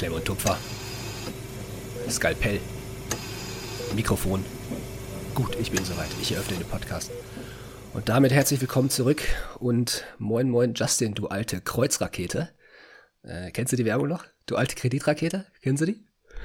[0.00, 0.56] Klemm und Tupfer.
[2.08, 2.58] Skalpell.
[3.94, 4.42] Mikrofon.
[5.34, 6.08] Gut, ich bin soweit.
[6.22, 7.10] Ich eröffne den Podcast.
[7.92, 9.20] Und damit herzlich willkommen zurück
[9.58, 12.48] und moin moin Justin, du alte Kreuzrakete.
[13.24, 14.24] Äh, kennst du die Werbung noch?
[14.46, 15.44] Du alte Kreditrakete?
[15.60, 16.02] Kennst du die?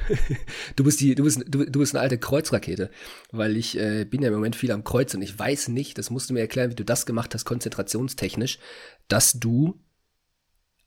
[0.76, 2.92] du bist die, du bist, du, du bist eine alte Kreuzrakete,
[3.32, 6.10] weil ich äh, bin ja im Moment viel am Kreuz und ich weiß nicht, das
[6.10, 8.60] musst du mir erklären, wie du das gemacht hast, konzentrationstechnisch,
[9.08, 9.80] dass du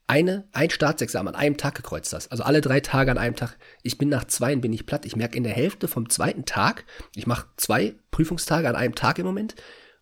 [0.09, 2.31] eine, ein Staatsexamen an einem Tag gekreuzt hast.
[2.31, 3.57] Also alle drei Tage an einem Tag.
[3.83, 5.05] Ich bin nach zwei bin ich platt.
[5.05, 6.83] Ich merke in der Hälfte vom zweiten Tag,
[7.15, 9.55] ich mache zwei Prüfungstage an einem Tag im Moment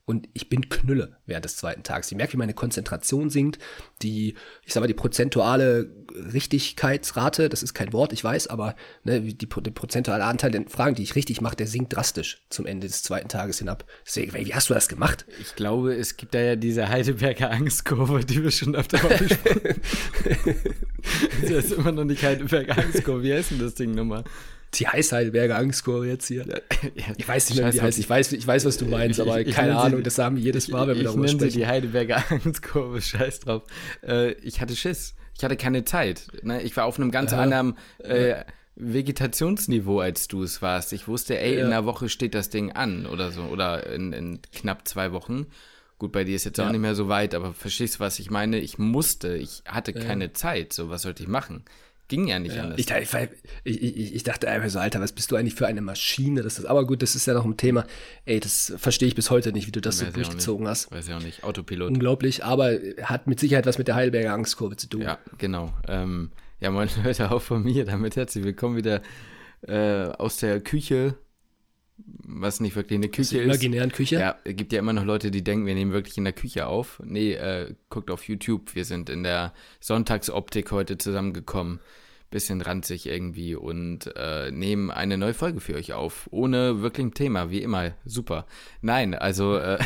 [0.07, 2.09] und ich bin Knülle während des zweiten Tages.
[2.09, 3.59] Ich merke, wie meine Konzentration sinkt,
[4.01, 5.91] die, ich sag mal, die prozentuale
[6.33, 10.95] Richtigkeitsrate, das ist kein Wort, ich weiß, aber ne, die, der prozentuale Anteil der Fragen,
[10.95, 13.83] die ich richtig mache, der sinkt drastisch zum Ende des zweiten Tages hinab.
[14.05, 15.25] Deswegen, wie hast du das gemacht?
[15.41, 19.81] Ich glaube, es gibt da ja diese Heidelberger Angstkurve, die wir schon öfter mal besprochen
[21.41, 23.23] Das ist immer noch nicht Heidelberger Angstkurve.
[23.23, 24.23] Wie heißt denn das Ding nochmal?
[24.73, 26.45] Die heißt Heidelberger Angstkurve jetzt hier.
[27.17, 27.99] Ich weiß nicht mehr, wie die heißt.
[27.99, 29.99] Ich weiß, ich weiß, was du meinst, aber ich, ich keine Ahnung.
[29.99, 31.35] Sie, das haben wir jedes Mal, wenn wir darüber sprechen.
[31.35, 33.01] Ich nenne sie die Heidelberger Angstkurve.
[33.07, 33.63] Scheiß drauf.
[34.05, 35.15] Äh, ich hatte Schiss.
[35.35, 36.27] Ich hatte keine Zeit.
[36.41, 36.61] Ne?
[36.63, 37.39] Ich war auf einem ganz ja.
[37.39, 38.43] anderen äh,
[38.75, 40.93] Vegetationsniveau, als du es warst.
[40.93, 41.61] Ich wusste, ey, ja.
[41.61, 43.43] in einer Woche steht das Ding an oder so.
[43.43, 45.47] Oder in, in knapp zwei Wochen.
[45.99, 46.67] Gut, bei dir ist jetzt ja.
[46.67, 48.59] auch nicht mehr so weit, aber verstehst du, was ich meine?
[48.59, 50.73] Ich musste, ich hatte keine Zeit.
[50.73, 51.63] So, was sollte ich machen?
[52.07, 52.63] Ging ja nicht ja.
[52.63, 52.79] anders.
[52.79, 56.41] Ich, ich, ich, ich, dachte einfach so, Alter, was bist du eigentlich für eine Maschine?
[56.41, 57.85] Das ist, aber gut, das ist ja noch ein Thema.
[58.25, 60.89] Ey, das verstehe ich bis heute nicht, wie du das Weiß so durchgezogen hast.
[60.89, 61.43] Weiß ich auch nicht.
[61.43, 61.89] Autopilot.
[61.89, 65.01] Unglaublich, aber hat mit Sicherheit was mit der Heidelberger Angstkurve zu tun.
[65.01, 65.73] Ja, genau.
[65.87, 67.83] Ähm, ja, moin Leute, auch von mir.
[67.83, 69.01] Damit herzlich willkommen wieder
[69.67, 71.15] äh, aus der Küche
[71.97, 73.45] was nicht wirklich eine Küche ist.
[73.45, 74.19] Imaginären Küche?
[74.19, 76.67] Ja, es gibt ja immer noch Leute, die denken, wir nehmen wirklich in der Küche
[76.67, 77.01] auf.
[77.03, 78.75] Nee, äh, guckt auf YouTube.
[78.75, 81.79] Wir sind in der Sonntagsoptik heute zusammengekommen
[82.29, 86.27] bisschen ranzig irgendwie und äh, nehmen eine neue Folge für euch auf.
[86.31, 87.91] Ohne wirklich ein Thema, wie immer.
[88.05, 88.45] Super.
[88.81, 89.79] Nein, also äh,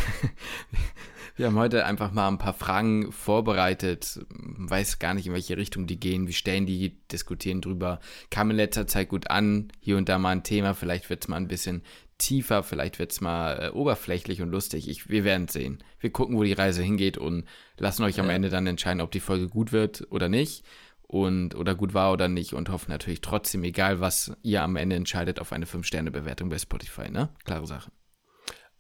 [1.42, 4.20] wir haben heute einfach mal ein paar Fragen vorbereitet.
[4.30, 6.28] Weiß gar nicht, in welche Richtung die gehen.
[6.28, 8.00] Wir stellen die, diskutieren drüber.
[8.30, 9.72] Kam in letzter Zeit gut an.
[9.80, 10.76] Hier und da mal ein Thema.
[10.76, 11.82] Vielleicht wird es mal ein bisschen
[12.20, 14.88] tiefer, vielleicht wird es mal äh, oberflächlich und lustig.
[14.88, 15.84] Ich, wir werden sehen.
[16.00, 17.46] Wir gucken, wo die Reise hingeht und
[17.78, 18.30] lassen euch am.
[18.30, 20.64] Ende dann entscheiden, ob die Folge gut wird oder nicht
[21.02, 24.96] und oder gut war oder nicht und hoffen natürlich trotzdem, egal was ihr am Ende
[24.96, 27.30] entscheidet, auf eine 5-Sterne-Bewertung bei Spotify, ne?
[27.44, 27.92] Klare Sache.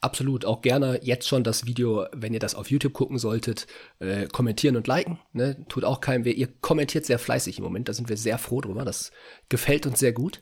[0.01, 3.67] Absolut, auch gerne jetzt schon das Video, wenn ihr das auf YouTube gucken solltet,
[4.00, 5.19] äh, kommentieren und liken.
[5.31, 5.63] Ne?
[5.69, 6.31] Tut auch keinem weh.
[6.31, 8.84] Ihr kommentiert sehr fleißig im Moment, da sind wir sehr froh drüber.
[8.84, 9.12] Das
[9.50, 10.41] gefällt uns sehr gut.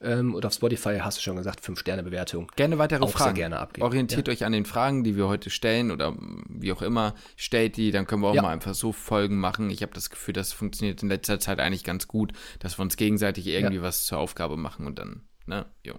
[0.00, 2.50] Ähm, und auf Spotify hast du schon gesagt, 5-Sterne-Bewertung.
[2.56, 3.36] Gerne weitere auch Fragen.
[3.36, 3.84] Sehr gerne abgeben.
[3.84, 4.32] Orientiert ja.
[4.32, 6.16] euch an den Fragen, die wir heute stellen oder
[6.48, 8.42] wie auch immer, stellt die, dann können wir auch ja.
[8.42, 9.70] mal einfach so Folgen machen.
[9.70, 12.96] Ich habe das Gefühl, das funktioniert in letzter Zeit eigentlich ganz gut, dass wir uns
[12.96, 13.82] gegenseitig irgendwie ja.
[13.82, 15.94] was zur Aufgabe machen und dann, ne, jo.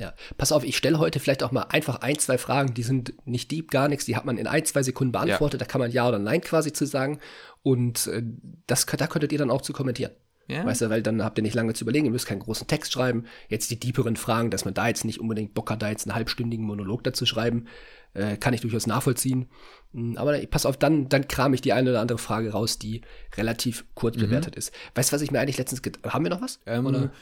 [0.00, 0.14] Ja, ja.
[0.36, 3.50] Pass auf, ich stelle heute vielleicht auch mal einfach ein, zwei Fragen, die sind nicht
[3.50, 6.08] deep, gar nichts, die hat man in ein, zwei Sekunden beantwortet, da kann man Ja
[6.08, 7.20] oder Nein quasi zu sagen
[7.62, 8.22] und äh,
[8.66, 10.12] das, da könntet ihr dann auch zu kommentieren.
[10.48, 10.64] Ja.
[10.64, 12.92] Weißt du, weil dann habt ihr nicht lange zu überlegen, ihr müsst keinen großen Text
[12.92, 13.24] schreiben.
[13.48, 16.16] Jetzt die deeperen Fragen, dass man da jetzt nicht unbedingt Bock hat, da jetzt einen
[16.16, 17.66] halbstündigen Monolog dazu schreiben,
[18.14, 19.48] äh, kann ich durchaus nachvollziehen.
[19.92, 23.02] Hm, aber pass auf, dann, dann kram ich die eine oder andere Frage raus, die
[23.36, 24.22] relativ kurz mhm.
[24.22, 24.72] bewertet ist.
[24.96, 25.82] Weißt du, was ich mir eigentlich letztens.
[26.04, 26.58] Haben wir noch was?
[26.66, 27.12] Ähm, oder?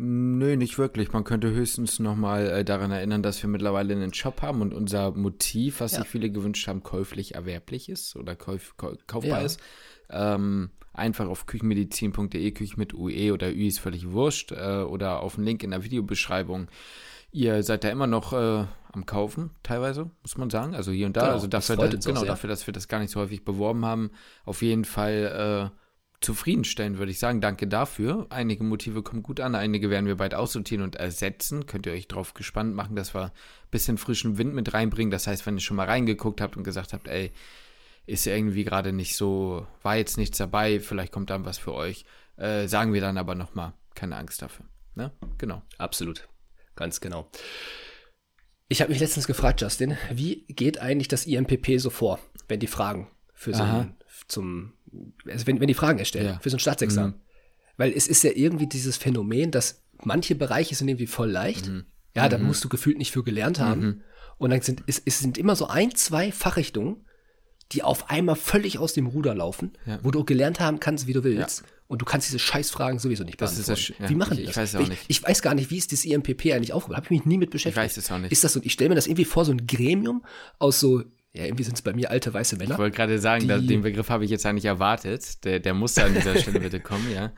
[0.00, 1.12] Nö, nicht wirklich.
[1.12, 5.10] Man könnte höchstens nochmal äh, daran erinnern, dass wir mittlerweile einen Shop haben und unser
[5.10, 5.98] Motiv, was ja.
[5.98, 9.40] sich viele gewünscht haben, käuflich erwerblich ist oder kauf, kaufbar ja.
[9.40, 9.60] ist.
[10.10, 15.34] Ähm, einfach auf küchenmedizin.de, Küche mit UE oder Ü ist völlig wurscht, äh, oder auf
[15.34, 16.68] den Link in der Videobeschreibung.
[17.32, 20.76] Ihr seid da immer noch äh, am Kaufen, teilweise, muss man sagen.
[20.76, 21.22] Also hier und da.
[21.22, 24.12] Genau, also dafür, das, genau, dafür, dass wir das gar nicht so häufig beworben haben,
[24.44, 25.72] auf jeden Fall
[26.20, 27.40] äh, zufriedenstellen, würde ich sagen.
[27.40, 28.26] Danke dafür.
[28.30, 31.66] Einige Motive kommen gut an, einige werden wir bald aussortieren und ersetzen.
[31.66, 33.30] Könnt ihr euch drauf gespannt machen, dass wir ein
[33.70, 35.10] bisschen frischen Wind mit reinbringen.
[35.10, 37.32] Das heißt, wenn ihr schon mal reingeguckt habt und gesagt habt, ey,
[38.06, 42.04] ist irgendwie gerade nicht so, war jetzt nichts dabei, vielleicht kommt dann was für euch.
[42.36, 44.64] Äh, sagen wir dann aber nochmal, keine Angst dafür.
[44.94, 45.12] Ne?
[45.36, 45.62] Genau.
[45.76, 46.26] Absolut.
[46.74, 47.30] Ganz genau.
[48.68, 52.66] Ich habe mich letztens gefragt, Justin, wie geht eigentlich das IMPP so vor, wenn die
[52.66, 53.96] Fragen für so ein,
[54.26, 54.72] zum,
[55.26, 56.38] also wenn, wenn die Fragen erstellen, ja.
[56.40, 57.12] für so ein Staatsexamen?
[57.12, 57.20] Mhm.
[57.76, 61.68] Weil es ist ja irgendwie dieses Phänomen, dass manche Bereiche sind irgendwie voll leicht.
[61.68, 61.84] Mhm.
[62.14, 62.46] Ja, da mhm.
[62.46, 63.80] musst du gefühlt nicht für gelernt haben.
[63.80, 64.00] Mhm.
[64.38, 67.04] Und dann sind es, es sind immer so ein, zwei Fachrichtungen,
[67.72, 69.98] die auf einmal völlig aus dem Ruder laufen, ja.
[70.02, 71.60] wo du gelernt haben kannst, wie du willst.
[71.60, 71.66] Ja.
[71.86, 73.70] Und du kannst diese Scheißfragen sowieso nicht beantworten.
[73.70, 74.52] Das ist ja, wie machen die das?
[74.52, 75.02] Ich weiß, auch nicht.
[75.08, 76.96] Ich, ich, weiß gar nicht, wie ist das IMPP eigentlich aufgebaut?
[76.96, 77.78] Habe ich mich nie mit beschäftigt.
[77.78, 78.32] Ich weiß es auch nicht.
[78.32, 78.60] Ist das so?
[78.62, 80.24] Ich stelle mir das irgendwie vor, so ein Gremium
[80.58, 81.02] aus so
[81.38, 82.72] ja, irgendwie sind es bei mir alte weiße Männer.
[82.72, 85.44] Ich wollte gerade sagen, die, den Begriff habe ich jetzt eigentlich erwartet.
[85.44, 87.32] Der, der muss an dieser Stelle bitte kommen, ja.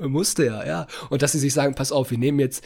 [0.00, 0.86] Musste ja, ja.
[1.10, 2.64] Und dass sie sich sagen, pass auf, wir nehmen jetzt,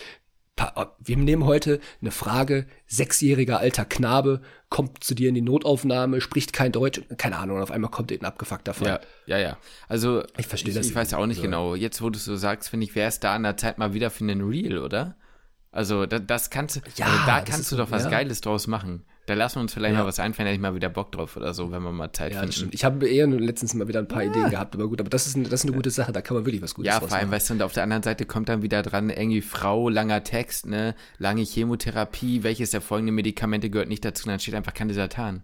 [1.01, 6.53] wir nehmen heute eine Frage, sechsjähriger alter Knabe kommt zu dir in die Notaufnahme, spricht
[6.53, 9.01] kein Deutsch, keine Ahnung, und auf einmal kommt ein abgefuckter Fall.
[9.27, 9.59] Ja, ja, ja.
[9.89, 10.87] Also, ich verstehe das.
[10.87, 11.43] Ich weiß auch nicht so.
[11.43, 11.75] genau.
[11.75, 13.95] Jetzt, wo du es so sagst, finde ich, wäre es da an der Zeit mal
[13.95, 15.17] wieder für einen Real, oder?
[15.71, 18.11] Also, da, das kannst du, ja, also da kannst du doch was ja.
[18.11, 19.05] Geiles draus machen.
[19.27, 20.01] Da lassen wir uns vielleicht ja.
[20.01, 22.33] mal was einfallen, hätte ich mal wieder Bock drauf oder so, wenn wir mal Zeit
[22.33, 22.71] ja, finden.
[22.73, 24.25] Ich habe eher letztens mal wieder ein paar.
[24.25, 26.35] Ideen gehabt, aber gut, aber das ist, eine, das ist eine gute Sache, da kann
[26.35, 27.37] man wirklich was Gutes Ja, vor allem, machen.
[27.37, 30.67] weißt du, und auf der anderen Seite kommt dann wieder dran, irgendwie Frau, langer Text,
[30.67, 35.43] ne, lange Chemotherapie, welches der folgenden Medikamente gehört nicht dazu, dann steht einfach Kandidatan.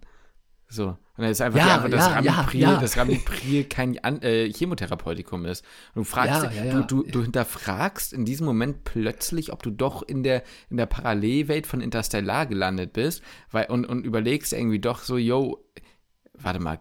[0.75, 0.89] So.
[0.89, 5.45] Und dann ist einfach, ja, ja, dass, ja, Ramipril, ja, dass Ramipril kein äh, Chemotherapeutikum
[5.45, 5.65] ist.
[5.95, 10.25] Und du fragst, Du, du, du hinterfragst in diesem Moment plötzlich, ob du doch in
[10.25, 13.23] der, in der Parallelwelt von Interstellar gelandet bist,
[13.53, 15.65] weil, und, und überlegst irgendwie doch so, yo,
[16.33, 16.81] warte mal,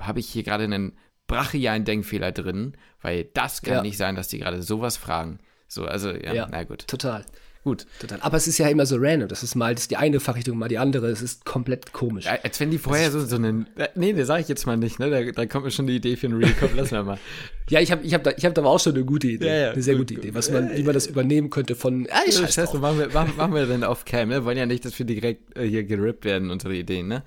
[0.00, 0.98] habe ich hier gerade einen
[1.28, 2.76] brachialen Denkfehler drin?
[3.00, 5.38] Weil das kann nicht sein, dass die gerade sowas fragen.
[5.68, 6.88] So, also, ja, na gut.
[6.88, 7.24] Total.
[7.68, 7.86] Gut.
[8.00, 8.18] Total.
[8.22, 9.28] Aber es ist ja immer so random.
[9.28, 11.08] Das ist mal das ist die eine Fachrichtung, mal die andere.
[11.08, 12.24] Es ist komplett komisch.
[12.24, 13.66] Ja, als wenn die vorher so, so einen.
[13.76, 15.10] Äh, nee, das sage ich jetzt mal nicht, ne?
[15.10, 16.54] Da, da kommt mir schon die Idee für einen Reel.
[16.58, 17.18] Komm, lass mal mal.
[17.68, 19.48] ja, ich habe ich hab da, ich hab da auch schon eine gute Idee.
[19.48, 22.08] Ja, ja, eine sehr gut, gute Idee, was man, wie man das übernehmen könnte von.
[22.10, 24.36] Ah, ich das heißt, machen wir, machen, machen wir denn auf Cam, ne?
[24.36, 27.22] Wir wollen ja nicht, dass wir direkt äh, hier gerippt werden, unsere Ideen, ne?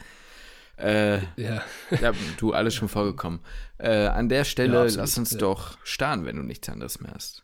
[0.78, 1.62] Äh, ja.
[2.02, 2.14] ja.
[2.38, 3.42] Du, alles schon vorgekommen.
[3.78, 7.44] Äh, an der Stelle, ja, lass uns doch starren, wenn du nichts anderes mehr hast.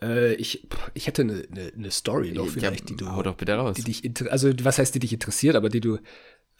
[0.00, 3.10] Äh, ich, ich hätte eine, eine, eine Story noch vielleicht, ja, die du.
[3.10, 3.76] Hau doch bitte raus.
[3.76, 5.98] Die dich, also, was heißt, die dich interessiert, aber die du,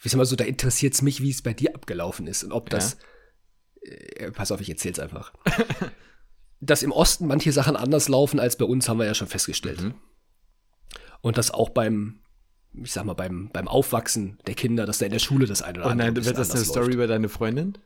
[0.01, 2.53] wie sag mal so, da interessiert es mich, wie es bei dir abgelaufen ist und
[2.53, 2.97] ob das.
[3.81, 5.33] Äh, pass auf, ich erzähl's einfach.
[6.61, 9.81] dass im Osten manche Sachen anders laufen als bei uns, haben wir ja schon festgestellt.
[9.81, 9.95] Mhm.
[11.21, 12.21] Und das auch beim,
[12.75, 15.79] ich sag mal, beim, beim Aufwachsen der Kinder, dass da in der Schule das eine
[15.79, 16.09] oder andere.
[16.09, 16.95] Oh nein, wird das eine Story läuft.
[16.95, 17.79] über deine Freundin?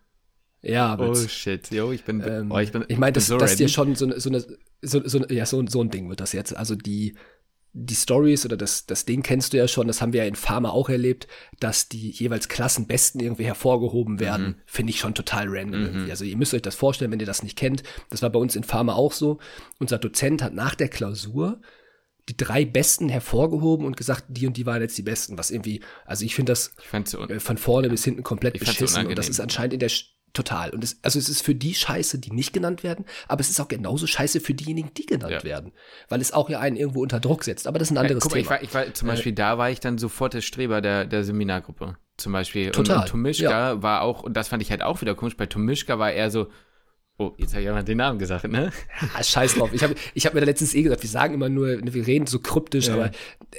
[0.62, 3.56] Ja, Oh shit, yo, ich bin, ähm, oh, ich bin, ich meine, das, so dass
[3.56, 4.44] dir schon so eine, so eine,
[4.80, 6.56] so, so, ja, so, so ein Ding wird das jetzt.
[6.56, 7.14] Also die,
[7.72, 10.36] die Stories oder das, das Ding kennst du ja schon, das haben wir ja in
[10.36, 11.26] Pharma auch erlebt,
[11.58, 14.54] dass die jeweils Klassenbesten irgendwie hervorgehoben werden, mhm.
[14.66, 16.10] finde ich schon total random mhm.
[16.10, 17.82] Also ihr müsst euch das vorstellen, wenn ihr das nicht kennt.
[18.10, 19.38] Das war bei uns in Pharma auch so.
[19.78, 21.60] Unser Dozent hat nach der Klausur
[22.28, 25.38] die drei Besten hervorgehoben und gesagt, die und die waren jetzt die Besten.
[25.38, 27.90] Was irgendwie, also ich finde das ich äh, von vorne ja.
[27.90, 29.06] bis hinten komplett beschissen.
[29.06, 29.90] Und das ist anscheinend in der
[30.32, 30.70] Total.
[30.70, 33.60] Und es, also es ist für die Scheiße, die nicht genannt werden, aber es ist
[33.60, 35.44] auch genauso Scheiße für diejenigen, die genannt ja.
[35.44, 35.72] werden.
[36.08, 37.66] Weil es auch ja einen irgendwo unter Druck setzt.
[37.66, 38.42] Aber das ist ein anderes ja, guck, Thema.
[38.42, 40.80] Ich war, ich war, zum äh, Beispiel, äh, da war ich dann sofort der Streber
[40.80, 41.96] der, der Seminargruppe.
[42.16, 42.70] Zum Beispiel.
[42.70, 42.96] Total.
[42.96, 43.82] Und, und Tomischka ja.
[43.82, 46.48] war auch, und das fand ich halt auch wieder komisch, bei Tomischka war er so,
[47.18, 48.72] Oh, jetzt habe ich aber den Namen gesagt, ne?
[49.14, 49.70] Ja, scheiß drauf.
[49.74, 52.26] Ich habe ich hab mir da letztens eh gesagt, wir sagen immer nur, wir reden
[52.26, 52.94] so kryptisch, ja.
[52.94, 53.10] aber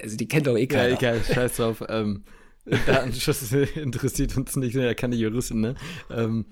[0.01, 0.89] also die kennt doch eh keiner.
[0.89, 1.83] Ja, egal, scheiß drauf.
[1.87, 2.23] ähm,
[2.65, 5.75] Datenschutz interessiert uns nicht, er kann die Juristen, ne?
[6.09, 6.45] Ähm,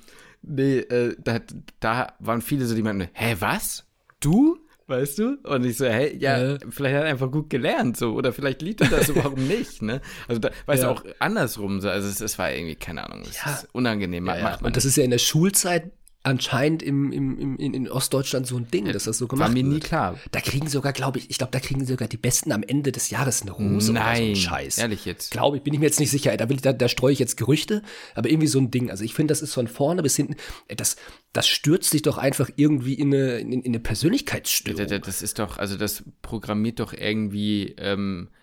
[0.43, 1.39] Nee, äh, da,
[1.79, 3.85] da waren viele so, die meinten, hä, was?
[4.19, 4.57] Du?
[4.87, 5.37] Weißt du?
[5.43, 6.59] Und ich so, hey, ja, äh.
[6.69, 9.81] vielleicht hat er einfach gut gelernt, so, oder vielleicht liebt er das so, warum nicht,
[9.81, 10.01] ne?
[10.27, 10.93] Also, da, weißt ja.
[10.93, 13.53] du, auch andersrum, so, also, es, es war irgendwie, keine Ahnung, es ja.
[13.53, 14.57] ist unangenehm, ja.
[14.61, 15.91] Und das ist ja in der Schulzeit
[16.23, 19.63] anscheinend im, im, im, in Ostdeutschland so ein Ding, dass das so gemacht War mir
[19.63, 19.85] nie wird.
[19.85, 20.19] klar.
[20.31, 23.09] Da kriegen sogar, glaube ich, ich glaube, da kriegen sogar die Besten am Ende des
[23.09, 24.77] Jahres eine Hose Nein, oder so Scheiß.
[24.77, 25.31] ehrlich jetzt.
[25.31, 26.35] Glaube ich, bin ich mir jetzt nicht sicher.
[26.37, 27.81] Da, will ich, da, da streue ich jetzt Gerüchte,
[28.13, 28.91] aber irgendwie so ein Ding.
[28.91, 30.35] Also ich finde, das ist von vorne bis hinten,
[30.75, 30.95] das,
[31.33, 35.01] das stürzt sich doch einfach irgendwie in eine, in, in eine Persönlichkeitsstörung.
[35.01, 38.40] Das, ist doch, also das programmiert doch irgendwie ähm, äh,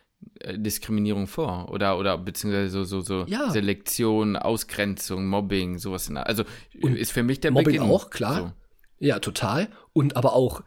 [0.57, 3.51] Diskriminierung vor oder oder beziehungsweise so so so ja.
[3.51, 6.09] Selektion, Ausgrenzung, Mobbing, sowas.
[6.09, 6.45] In, also
[6.81, 7.83] und ist für mich der Mobbing Beginn.
[7.83, 8.37] auch klar.
[8.37, 9.07] So.
[9.07, 9.69] Ja, total.
[9.93, 10.63] Und aber auch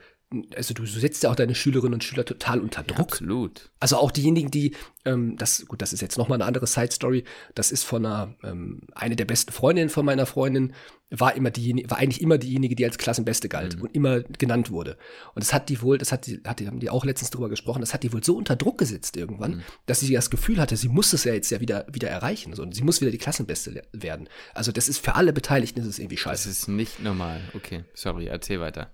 [0.56, 2.98] also du, setzt ja auch deine Schülerinnen und Schüler total unter Druck.
[2.98, 3.70] Ja, absolut.
[3.80, 7.72] Also auch diejenigen, die, ähm, das, gut, das ist jetzt nochmal eine andere Side-Story, das
[7.72, 10.74] ist von einer, ähm, eine der besten Freundinnen von meiner Freundin,
[11.10, 13.82] war immer diejenige, war eigentlich immer diejenige, die als Klassenbeste galt mhm.
[13.82, 14.98] und immer genannt wurde.
[15.36, 17.50] Und das hat die wohl, das hat die, hat die, haben die auch letztens drüber
[17.50, 19.64] gesprochen, das hat die wohl so unter Druck gesetzt irgendwann, mhm.
[19.86, 22.62] dass sie das Gefühl hatte, sie muss es ja jetzt ja wieder, wieder erreichen, so,
[22.62, 24.30] und sie muss wieder die Klassenbeste werden.
[24.54, 26.48] Also das ist für alle Beteiligten ist es irgendwie scheiße.
[26.48, 27.42] Das ist nicht normal.
[27.54, 28.94] Okay, sorry, erzähl weiter.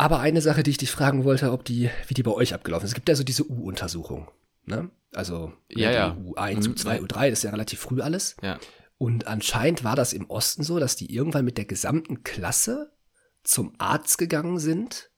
[0.00, 2.86] Aber eine Sache, die ich dich fragen wollte, ob die, wie die bei euch abgelaufen
[2.86, 2.92] ist.
[2.92, 4.30] Es gibt ja so diese U-Untersuchung.
[4.64, 4.90] Ne?
[5.12, 6.16] Also ja, ja.
[6.24, 6.74] U1, mhm.
[6.74, 8.34] U2, U3, das ist ja relativ früh alles.
[8.40, 8.58] Ja.
[8.96, 12.92] Und anscheinend war das im Osten so, dass die irgendwann mit der gesamten Klasse
[13.42, 15.09] zum Arzt gegangen sind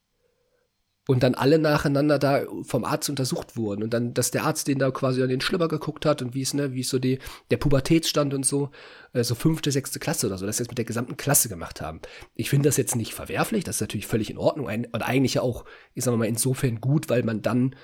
[1.09, 4.79] und dann alle nacheinander da vom Arzt untersucht wurden und dann, dass der Arzt den
[4.79, 7.19] da quasi an den Schlüpper geguckt hat und wie es, ne, wie es so die,
[7.51, 8.71] der Pubertätsstand und so,
[9.13, 12.01] äh, so fünfte, sechste Klasse oder so, das mit der gesamten Klasse gemacht haben.
[12.35, 15.65] Ich finde das jetzt nicht verwerflich, das ist natürlich völlig in Ordnung und eigentlich auch,
[15.95, 17.75] ich sag mal, insofern gut, weil man dann,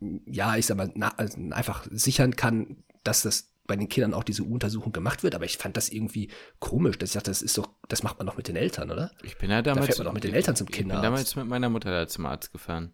[0.00, 4.24] ja, ich sag mal, na, also einfach sichern kann, dass das bei den Kindern auch
[4.24, 7.56] diese U-Untersuchung gemacht wird, aber ich fand das irgendwie komisch, dass ich dachte, das ist
[7.56, 9.12] doch, das macht man doch mit den Eltern, oder?
[9.22, 9.86] Ich bin ja damals.
[9.86, 10.98] Da fährt man doch mit den Eltern zum Kinderarzt.
[10.98, 12.92] Ich bin damals mit meiner Mutter da zum Arzt gefahren.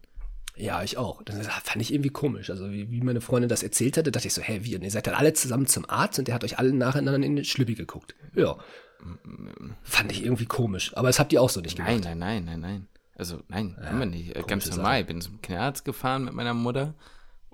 [0.56, 1.22] Ja, ich auch.
[1.22, 2.50] Das fand ich irgendwie komisch.
[2.50, 4.76] Also wie, wie meine Freundin das erzählt hatte, dachte ich so, hä, wie?
[4.76, 7.36] Und ihr seid dann alle zusammen zum Arzt und der hat euch alle nacheinander in
[7.36, 8.14] den Schlüppi geguckt.
[8.34, 8.56] Ja.
[9.82, 10.96] Fand ich irgendwie komisch.
[10.96, 11.92] Aber das habt ihr auch so nicht gemacht.
[11.92, 12.86] Nein, nein, nein, nein, nein.
[13.16, 14.46] Also nein, ja, haben wir nicht.
[14.46, 15.00] Ganz normal.
[15.00, 16.94] Ich bin zum Kinderarzt gefahren mit meiner Mutter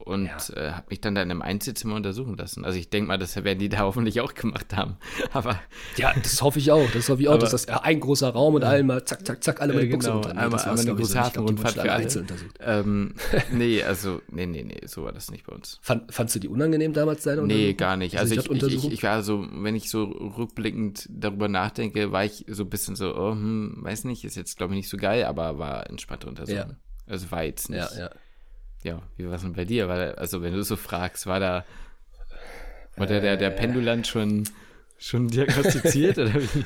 [0.04, 0.56] und ja.
[0.56, 2.64] äh, habe mich dann da in einem Einzelzimmer untersuchen lassen.
[2.64, 4.96] Also ich denke mal, das werden die da hoffentlich auch gemacht haben.
[5.32, 5.60] Aber
[5.96, 6.90] ja, das hoffe ich auch.
[6.92, 9.42] Das hoffe ich auch, aber, dass das ein großer Raum und allen mal zack, zack,
[9.42, 12.08] zack, alle mal die Buchse genau, einmal, das einmal eine große Hafenrundfahrt für alle.
[12.60, 13.14] Ähm,
[13.52, 15.78] nee, also nee, nee, nee, so war das nicht bei uns.
[15.82, 18.18] Fand, fandst du die unangenehm damals deine Nee, gar nicht.
[18.18, 22.44] Also ich, ich, ich, ich, war so, wenn ich so rückblickend darüber nachdenke, war ich
[22.48, 25.24] so ein bisschen so, oh, hm, weiß nicht, ist jetzt glaube ich nicht so geil,
[25.24, 26.70] aber war entspannte Untersuchung.
[26.70, 26.76] Ja.
[27.06, 27.78] Also war jetzt nicht.
[27.78, 28.10] Ja, ja
[28.82, 29.88] ja, wie war es denn bei dir?
[29.88, 31.64] War, also, wenn du so fragst, war da,
[32.96, 33.56] war der, der, der äh.
[33.56, 34.48] Pendulant schon,
[34.98, 36.64] schon diagnostiziert oder wie?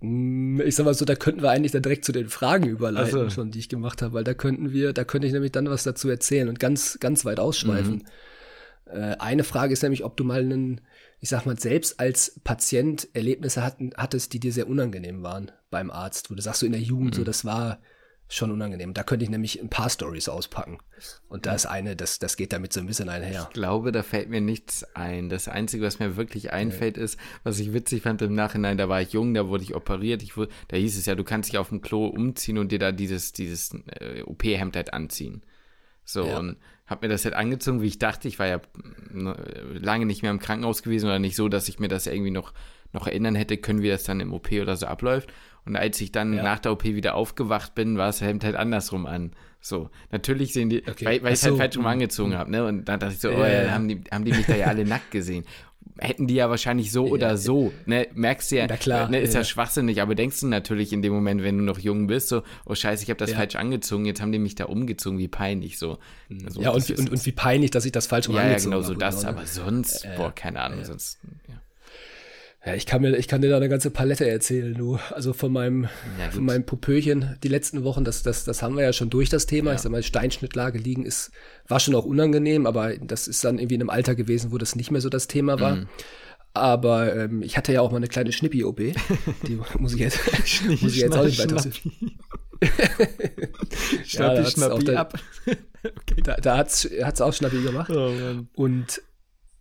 [0.64, 3.30] ich sag mal so, da könnten wir eigentlich dann direkt zu den Fragen überleiten, so.
[3.30, 5.82] schon, die ich gemacht habe, weil da könnten wir, da könnte ich nämlich dann was
[5.82, 7.94] dazu erzählen und ganz, ganz weit ausschweifen.
[7.94, 8.02] Mhm.
[8.92, 10.80] Äh, eine Frage ist nämlich, ob du mal einen,
[11.20, 15.90] ich sag mal, selbst als Patient Erlebnisse hatten, hattest, die dir sehr unangenehm waren beim
[15.90, 17.18] Arzt, wo du sagst so in der Jugend, mhm.
[17.18, 17.80] so das war,
[18.28, 18.92] schon unangenehm.
[18.92, 20.78] Da könnte ich nämlich ein paar Stories auspacken.
[21.28, 23.48] Und da ist eine, das, das geht damit so ein bisschen einher.
[23.48, 25.30] Ich glaube, da fällt mir nichts ein.
[25.30, 29.00] Das Einzige, was mir wirklich einfällt, ist, was ich witzig fand im Nachhinein, da war
[29.00, 30.22] ich jung, da wurde ich operiert.
[30.22, 32.78] Ich wurde, da hieß es ja, du kannst dich auf dem Klo umziehen und dir
[32.78, 35.42] da dieses, dieses äh, OP-Hemd halt anziehen.
[36.04, 36.38] So, ja.
[36.38, 36.56] und
[36.86, 38.28] hab mir das halt angezogen, wie ich dachte.
[38.28, 38.60] Ich war ja
[39.10, 42.52] lange nicht mehr im Krankenhaus gewesen oder nicht so, dass ich mir das irgendwie noch,
[42.92, 45.32] noch erinnern hätte können, wie das dann im OP oder so abläuft.
[45.68, 46.42] Und als ich dann ja.
[46.42, 49.32] nach der OP wieder aufgewacht bin, war das Hemd halt andersrum an.
[49.60, 51.04] So, natürlich sehen die, okay.
[51.04, 52.64] weil, weil ich es halt falsch rum angezogen habe, ne?
[52.64, 54.84] Und dann dachte ich so, oh ja, haben die, haben die mich da ja alle
[54.86, 55.44] nackt gesehen.
[55.98, 58.08] Hätten die ja wahrscheinlich so ja, oder so, ne?
[58.14, 59.40] Merkst du ja, klar, ne, ist ja.
[59.40, 62.44] ja schwachsinnig, aber denkst du natürlich in dem Moment, wenn du noch jung bist, so,
[62.64, 65.78] oh scheiße, ich habe das falsch angezogen, jetzt haben die mich da umgezogen, wie peinlich,
[65.78, 65.98] so.
[66.46, 68.84] Also, ja, und, und, und, wie peinlich, dass ich das falsch rum ja, angezogen habe.
[68.84, 69.28] Ja, genau so das, ne?
[69.28, 71.56] aber sonst, boah, keine Ahnung, sonst, ja.
[72.66, 74.98] Ja, ich kann mir, ich kann dir da eine ganze Palette erzählen, du.
[75.12, 75.84] Also von meinem,
[76.18, 79.28] ja, von meinem Popöchen die letzten Wochen, das, das, das haben wir ja schon durch
[79.28, 79.70] das Thema.
[79.70, 79.76] Ja.
[79.76, 81.30] Ich sag mal, Steinschnittlage liegen ist,
[81.68, 84.74] war schon auch unangenehm, aber das ist dann irgendwie in einem Alter gewesen, wo das
[84.74, 85.76] nicht mehr so das Thema war.
[85.76, 85.88] Mhm.
[86.52, 88.78] Aber ähm, ich hatte ja auch mal eine kleine Schnippi-OB.
[89.46, 90.18] Die muss ich jetzt,
[90.66, 91.62] muss ich jetzt auch nicht weiter.
[94.04, 95.14] Schnappi, ja, Schnappi ab.
[95.46, 96.22] okay.
[96.24, 97.90] Da, da hat's, hat's auch Schnappi gemacht.
[97.90, 98.12] Oh,
[98.54, 99.00] und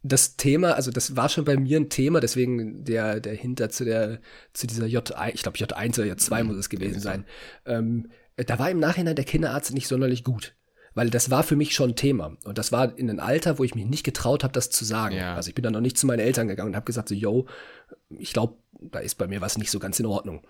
[0.03, 3.83] das Thema, also das war schon bei mir ein Thema, deswegen der, der Hinter zu
[3.83, 4.19] der,
[4.53, 7.25] zu dieser J, ich glaube J1 oder J2 muss es gewesen sein.
[7.65, 10.53] Ähm, da war im Nachhinein der Kinderarzt nicht sonderlich gut.
[10.93, 12.37] Weil das war für mich schon ein Thema.
[12.43, 15.15] Und das war in einem Alter, wo ich mich nicht getraut habe, das zu sagen.
[15.15, 15.35] Ja.
[15.35, 17.45] Also ich bin dann noch nicht zu meinen Eltern gegangen und habe gesagt, so, yo,
[18.09, 20.41] ich glaube, da ist bei mir was nicht so ganz in Ordnung.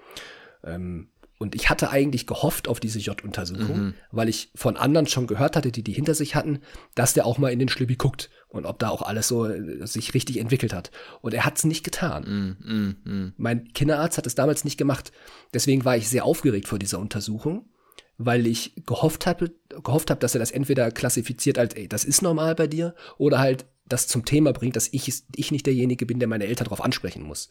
[0.63, 3.93] Ähm, und ich hatte eigentlich gehofft auf diese J-Untersuchung, mhm.
[4.11, 6.61] weil ich von anderen schon gehört hatte, die die hinter sich hatten,
[6.95, 9.85] dass der auch mal in den Schlübbi guckt und ob da auch alles so äh,
[9.85, 10.91] sich richtig entwickelt hat.
[11.21, 12.57] Und er hat es nicht getan.
[12.63, 12.95] Mhm.
[13.03, 13.33] Mhm.
[13.37, 15.11] Mein Kinderarzt hat es damals nicht gemacht.
[15.53, 17.69] Deswegen war ich sehr aufgeregt vor dieser Untersuchung,
[18.17, 22.21] weil ich gehofft habe, gehofft habe, dass er das entweder klassifiziert als, ey, das ist
[22.21, 26.19] normal bei dir, oder halt das zum Thema bringt, dass ich, ich nicht derjenige bin,
[26.19, 27.49] der meine Eltern darauf ansprechen muss.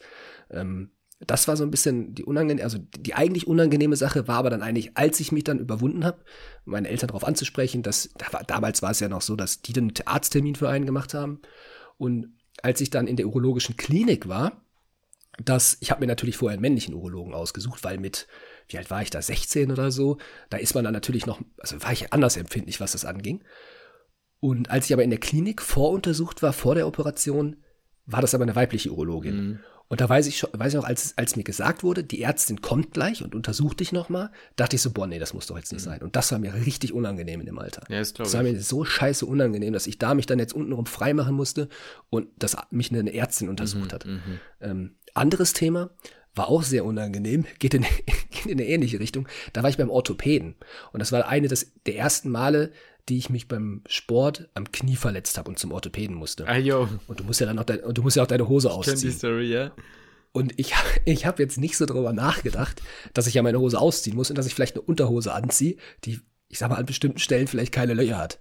[0.51, 4.49] Ähm, das war so ein bisschen die unangenehme, also die eigentlich unangenehme Sache war aber
[4.49, 6.23] dann eigentlich, als ich mich dann überwunden habe,
[6.65, 9.75] meine Eltern darauf anzusprechen, dass da war, damals war es ja noch so, dass die
[9.75, 11.41] einen Arzttermin für einen gemacht haben
[11.97, 14.63] und als ich dann in der urologischen Klinik war,
[15.43, 18.27] dass ich habe mir natürlich vorher einen männlichen Urologen ausgesucht, weil mit
[18.69, 20.17] wie alt war ich da 16 oder so,
[20.49, 23.43] da ist man dann natürlich noch, also war ich anders empfindlich, was das anging.
[24.39, 27.63] Und als ich aber in der Klinik voruntersucht war vor der Operation,
[28.05, 29.35] war das aber eine weibliche Urologin.
[29.35, 29.59] Mhm.
[29.89, 32.61] Und da weiß ich schon, weiß ich noch, als, als mir gesagt wurde, die Ärztin
[32.61, 35.71] kommt gleich und untersucht dich nochmal, dachte ich so, boah, nee, das muss doch jetzt
[35.71, 35.89] nicht mhm.
[35.89, 36.01] sein.
[36.01, 37.83] Und das war mir richtig unangenehm in dem Alter.
[37.89, 40.85] Ja, ist das war mir so scheiße unangenehm, dass ich da mich dann jetzt untenrum
[40.85, 41.69] freimachen musste
[42.09, 44.05] und dass mich eine Ärztin untersucht mhm, hat.
[44.05, 44.39] Mhm.
[44.59, 45.91] Ähm, anderes Thema,
[46.37, 47.83] war auch sehr unangenehm, geht in,
[48.29, 49.27] geht in eine ähnliche Richtung.
[49.53, 50.55] Da war ich beim Orthopäden.
[50.93, 52.71] Und das war eine des, der ersten Male,
[53.09, 56.47] die ich mich beim Sport am Knie verletzt habe und zum Orthopäden musste.
[56.47, 56.89] Ah, yo.
[57.07, 58.97] Und du musst ja dann noch dein, und du musst ja auch deine Hose ausziehen.
[58.97, 59.71] Ich kenn die Story, ja.
[60.33, 60.73] Und ich,
[61.05, 62.81] ich habe jetzt nicht so drüber nachgedacht,
[63.13, 66.19] dass ich ja meine Hose ausziehen muss und dass ich vielleicht eine Unterhose anziehe, die,
[66.49, 68.39] ich sag mal, an bestimmten Stellen vielleicht keine Löcher hat.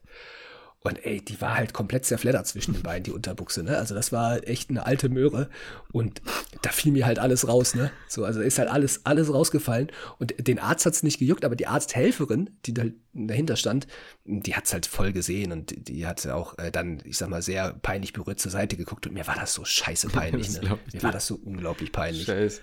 [0.87, 3.77] Und ey, die war halt komplett zerfleddert zwischen den beiden, die Unterbuchse, ne?
[3.77, 5.51] Also das war echt eine alte Möhre.
[5.91, 6.23] Und
[6.63, 7.91] da fiel mir halt alles raus, ne?
[8.07, 9.91] So, also ist halt alles, alles rausgefallen.
[10.21, 13.89] Und den Arzt hat's nicht gejuckt, aber die Arzthelferin, die da dahinter stand,
[14.25, 17.73] die hat's halt voll gesehen und die, hat auch äh, dann, ich sag mal, sehr
[17.73, 20.79] peinlich berührt zur Seite geguckt und mir war das so scheiße peinlich, ne?
[20.93, 22.27] Mir war das so unglaublich peinlich.
[22.27, 22.61] Scheiße.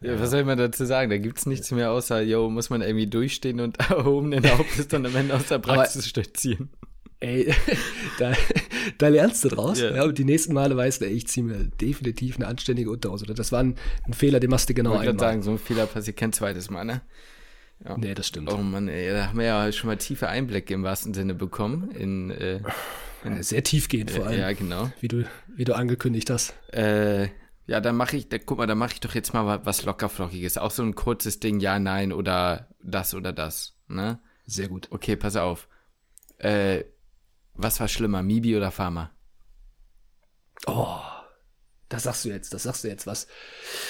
[0.00, 1.10] Ja, was soll man dazu sagen?
[1.10, 5.14] Da gibt's nichts mehr außer, yo, muss man irgendwie durchstehen und erhobenen Hauptes dann am
[5.14, 6.70] Ende aus der Praxis stolzieren.
[7.20, 7.52] Ey,
[8.18, 8.32] da,
[8.98, 9.80] da lernst du draus.
[9.80, 9.96] Yeah.
[9.96, 13.26] Ja, und die nächsten Male weißt du, ey, ich ziehe mir definitiv eine anständige Unterhose.
[13.26, 13.74] Das war ein,
[14.06, 15.14] ein Fehler, den machst du genau einmal.
[15.14, 17.00] Ich sagen, so ein Fehler passiert kein zweites Mal, ne?
[17.84, 17.96] Ja.
[17.96, 18.52] Nee, das stimmt.
[18.52, 21.90] Oh Mann, ey, da haben wir ja schon mal tiefe Einblicke im wahrsten Sinne bekommen.
[21.92, 22.60] In, äh,
[23.24, 24.40] in Sehr tiefgehend vor allem.
[24.40, 24.90] Ja, genau.
[25.00, 26.54] Wie du, wie du angekündigt hast.
[26.72, 27.28] Äh,
[27.66, 30.58] ja, dann mache ich, da, guck mal, da mache ich doch jetzt mal was lockerflockiges.
[30.58, 33.76] Auch so ein kurzes Ding, ja, nein oder das oder das.
[33.88, 34.18] Ne?
[34.46, 34.88] Sehr gut.
[34.90, 35.68] Okay, pass auf.
[36.38, 36.84] Äh,
[37.58, 39.10] was war schlimmer, Mibi oder Pharma?
[40.66, 41.00] Oh,
[41.88, 43.26] das sagst du jetzt, das sagst du jetzt was.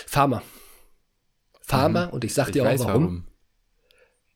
[0.07, 0.43] Pharma.
[1.61, 2.13] Pharma mhm.
[2.13, 2.87] und ich sag ich dir auch warum.
[2.87, 3.29] warum.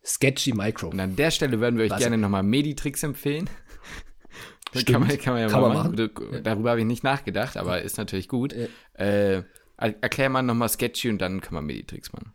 [0.04, 0.88] Sketchy Micro.
[0.88, 2.00] Und an der Stelle würden wir euch was?
[2.00, 3.48] gerne nochmal Meditrix empfehlen.
[4.74, 4.86] Stimmt.
[4.86, 6.10] Kann man, kann man ja kann mal man machen.
[6.14, 6.42] machen.
[6.44, 8.54] Darüber habe ich nicht nachgedacht, aber ist natürlich gut.
[8.54, 8.66] Ja.
[8.94, 9.44] Äh,
[9.76, 12.34] erklär mal nochmal Sketchy und dann kann man Meditrix machen.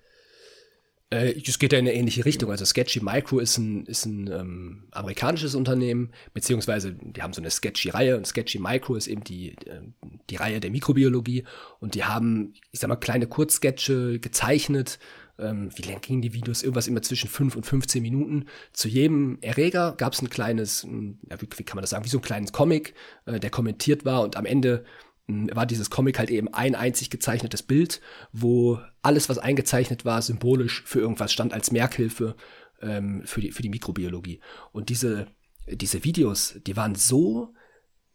[1.09, 2.51] Äh, es geht ja in eine ähnliche Richtung.
[2.51, 7.49] Also Sketchy Micro ist ein, ist ein ähm, amerikanisches Unternehmen, beziehungsweise die haben so eine
[7.49, 9.81] Sketchy-Reihe und Sketchy Micro ist eben die, äh,
[10.29, 11.45] die Reihe der Mikrobiologie
[11.79, 14.99] und die haben, ich sag mal, kleine Kurzsketche gezeichnet.
[15.39, 16.63] Ähm, wie lang gingen die Videos?
[16.63, 18.45] Irgendwas immer zwischen 5 und 15 Minuten.
[18.73, 22.09] Zu jedem Erreger gab es ein kleines, ja, wie, wie, kann man das sagen, wie
[22.09, 22.95] so ein kleines Comic,
[23.25, 24.83] äh, der kommentiert war und am Ende
[25.27, 30.83] war dieses Comic halt eben ein einzig gezeichnetes Bild, wo alles, was eingezeichnet war, symbolisch
[30.85, 32.35] für irgendwas stand als Merkhilfe
[32.81, 34.39] ähm, für, die, für die Mikrobiologie.
[34.71, 35.27] Und diese,
[35.67, 37.53] diese Videos, die waren so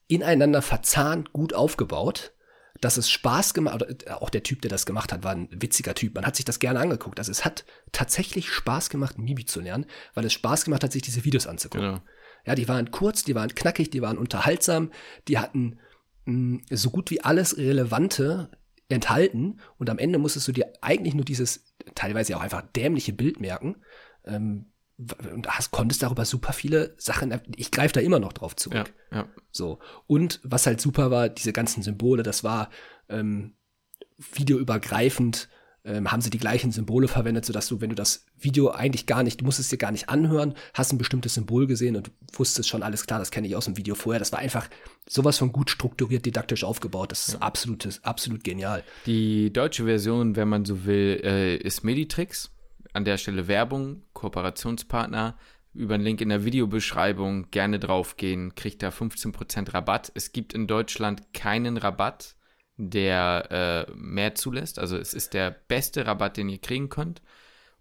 [0.09, 2.33] ineinander verzahnt gut aufgebaut,
[2.81, 4.11] dass es Spaß gemacht, hat.
[4.11, 6.15] auch der Typ, der das gemacht hat, war ein witziger Typ.
[6.15, 7.19] Man hat sich das gerne angeguckt.
[7.19, 11.03] Also es hat tatsächlich Spaß gemacht, Mibi zu lernen, weil es Spaß gemacht hat, sich
[11.03, 11.87] diese Videos anzugucken.
[11.87, 12.03] Genau.
[12.45, 14.91] Ja, die waren kurz, die waren knackig, die waren unterhaltsam,
[15.29, 15.79] die hatten
[16.71, 18.51] so gut wie alles Relevante
[18.89, 23.41] enthalten und am Ende musstest du dir eigentlich nur dieses teilweise auch einfach dämliche Bild
[23.41, 23.77] merken
[24.25, 24.67] ähm,
[25.33, 28.95] und hast, konntest darüber super viele Sachen, ich greife da immer noch drauf zurück.
[29.11, 29.29] Ja, ja.
[29.51, 29.81] So.
[30.07, 32.71] Und was halt super war, diese ganzen Symbole, das war
[33.09, 33.57] ähm,
[34.19, 35.49] videoübergreifend
[35.85, 39.23] ähm, haben sie die gleichen Symbole verwendet, sodass du, wenn du das Video eigentlich gar
[39.23, 42.69] nicht, du musst es dir gar nicht anhören, hast ein bestimmtes Symbol gesehen und wusstest
[42.69, 44.21] schon alles klar, das kenne ich aus dem Video vorher.
[44.21, 44.69] Das war einfach
[45.09, 47.11] sowas von gut strukturiert, didaktisch aufgebaut.
[47.11, 47.41] Das ist ja.
[47.41, 48.85] absolut, absolut genial.
[49.07, 52.51] Die deutsche Version, wenn man so will, äh, ist Meditrix.
[52.95, 55.37] An der Stelle Werbung, Kooperationspartner.
[55.75, 60.13] Über den Link in der Videobeschreibung gerne draufgehen, kriegt da 15% Rabatt.
[60.15, 62.37] Es gibt in Deutschland keinen Rabatt
[62.91, 64.79] der äh, mehr zulässt.
[64.79, 67.23] Also es ist der beste Rabatt, den ihr kriegen könnt.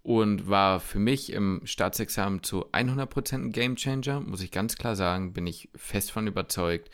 [0.03, 5.33] Und war für mich im Staatsexamen zu 100% ein Gamechanger, muss ich ganz klar sagen,
[5.33, 6.89] bin ich fest von überzeugt.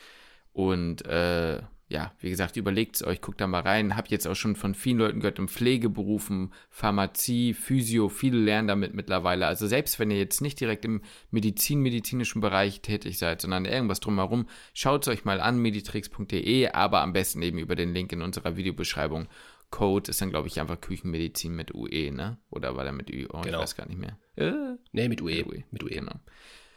[0.51, 3.95] Und äh, ja, wie gesagt, überlegt es euch, guckt da mal rein.
[3.95, 8.93] Hab jetzt auch schon von vielen Leuten gehört, im Pflegeberufen, Pharmazie, Physio, viele lernen damit
[8.93, 9.47] mittlerweile.
[9.47, 14.01] Also selbst wenn ihr jetzt nicht direkt im Medizin, medizinischen Bereich tätig seid, sondern irgendwas
[14.01, 18.21] drumherum, schaut es euch mal an, meditrix.de, aber am besten eben über den Link in
[18.21, 19.27] unserer Videobeschreibung.
[19.69, 22.37] Code ist dann, glaube ich, einfach Küchenmedizin mit UE, ne?
[22.49, 23.27] Oder war der mit UE?
[23.31, 23.57] Oh, genau.
[23.57, 24.17] Ich weiß gar nicht mehr.
[24.35, 25.37] Äh, nee, mit UE.
[25.37, 25.89] Mit UE, mit UE.
[25.89, 26.19] genau.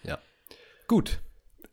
[0.03, 0.18] Ja.
[0.87, 1.20] Gut.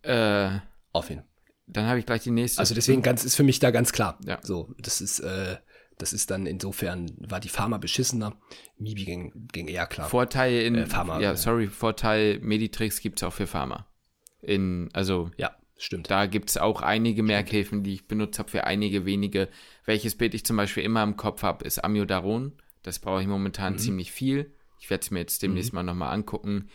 [0.03, 0.59] Äh,
[0.93, 1.23] Auf ihn.
[1.67, 2.59] Dann habe ich gleich die nächste.
[2.59, 4.17] Also deswegen ganz, ist für mich da ganz klar.
[4.25, 4.39] Ja.
[4.41, 5.57] So, das ist, äh,
[5.97, 8.35] das ist dann insofern, war die Pharma beschissener.
[8.77, 10.09] Mibi ging, ging eher klar.
[10.09, 13.85] Vorteil in, äh, Pharma, ja, sorry, Vorteil Meditrix gibt es auch für Pharma.
[14.41, 15.29] In, also.
[15.35, 16.09] Ja, stimmt.
[16.09, 19.49] Da gibt es auch einige Merkhilfen, die ich benutzt habe für einige wenige.
[19.83, 22.53] Welches Bild ich zum Beispiel immer im Kopf habe, ist Amiodaron.
[22.83, 23.79] Das brauche ich momentan mhm.
[23.79, 24.53] ziemlich viel.
[24.79, 25.77] Ich werde es mir jetzt demnächst mhm.
[25.77, 26.69] mal nochmal angucken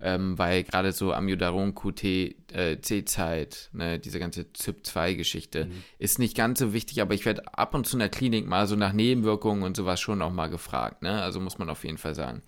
[0.00, 2.04] ähm, weil gerade so Amiodaron, QT,
[2.52, 5.82] äh, C-Zeit, ne, diese ganze ZYP2-Geschichte mhm.
[5.98, 8.66] ist nicht ganz so wichtig, aber ich werde ab und zu in der Klinik mal
[8.66, 11.20] so nach Nebenwirkungen und sowas schon auch mal gefragt, ne?
[11.22, 12.42] Also muss man auf jeden Fall sagen.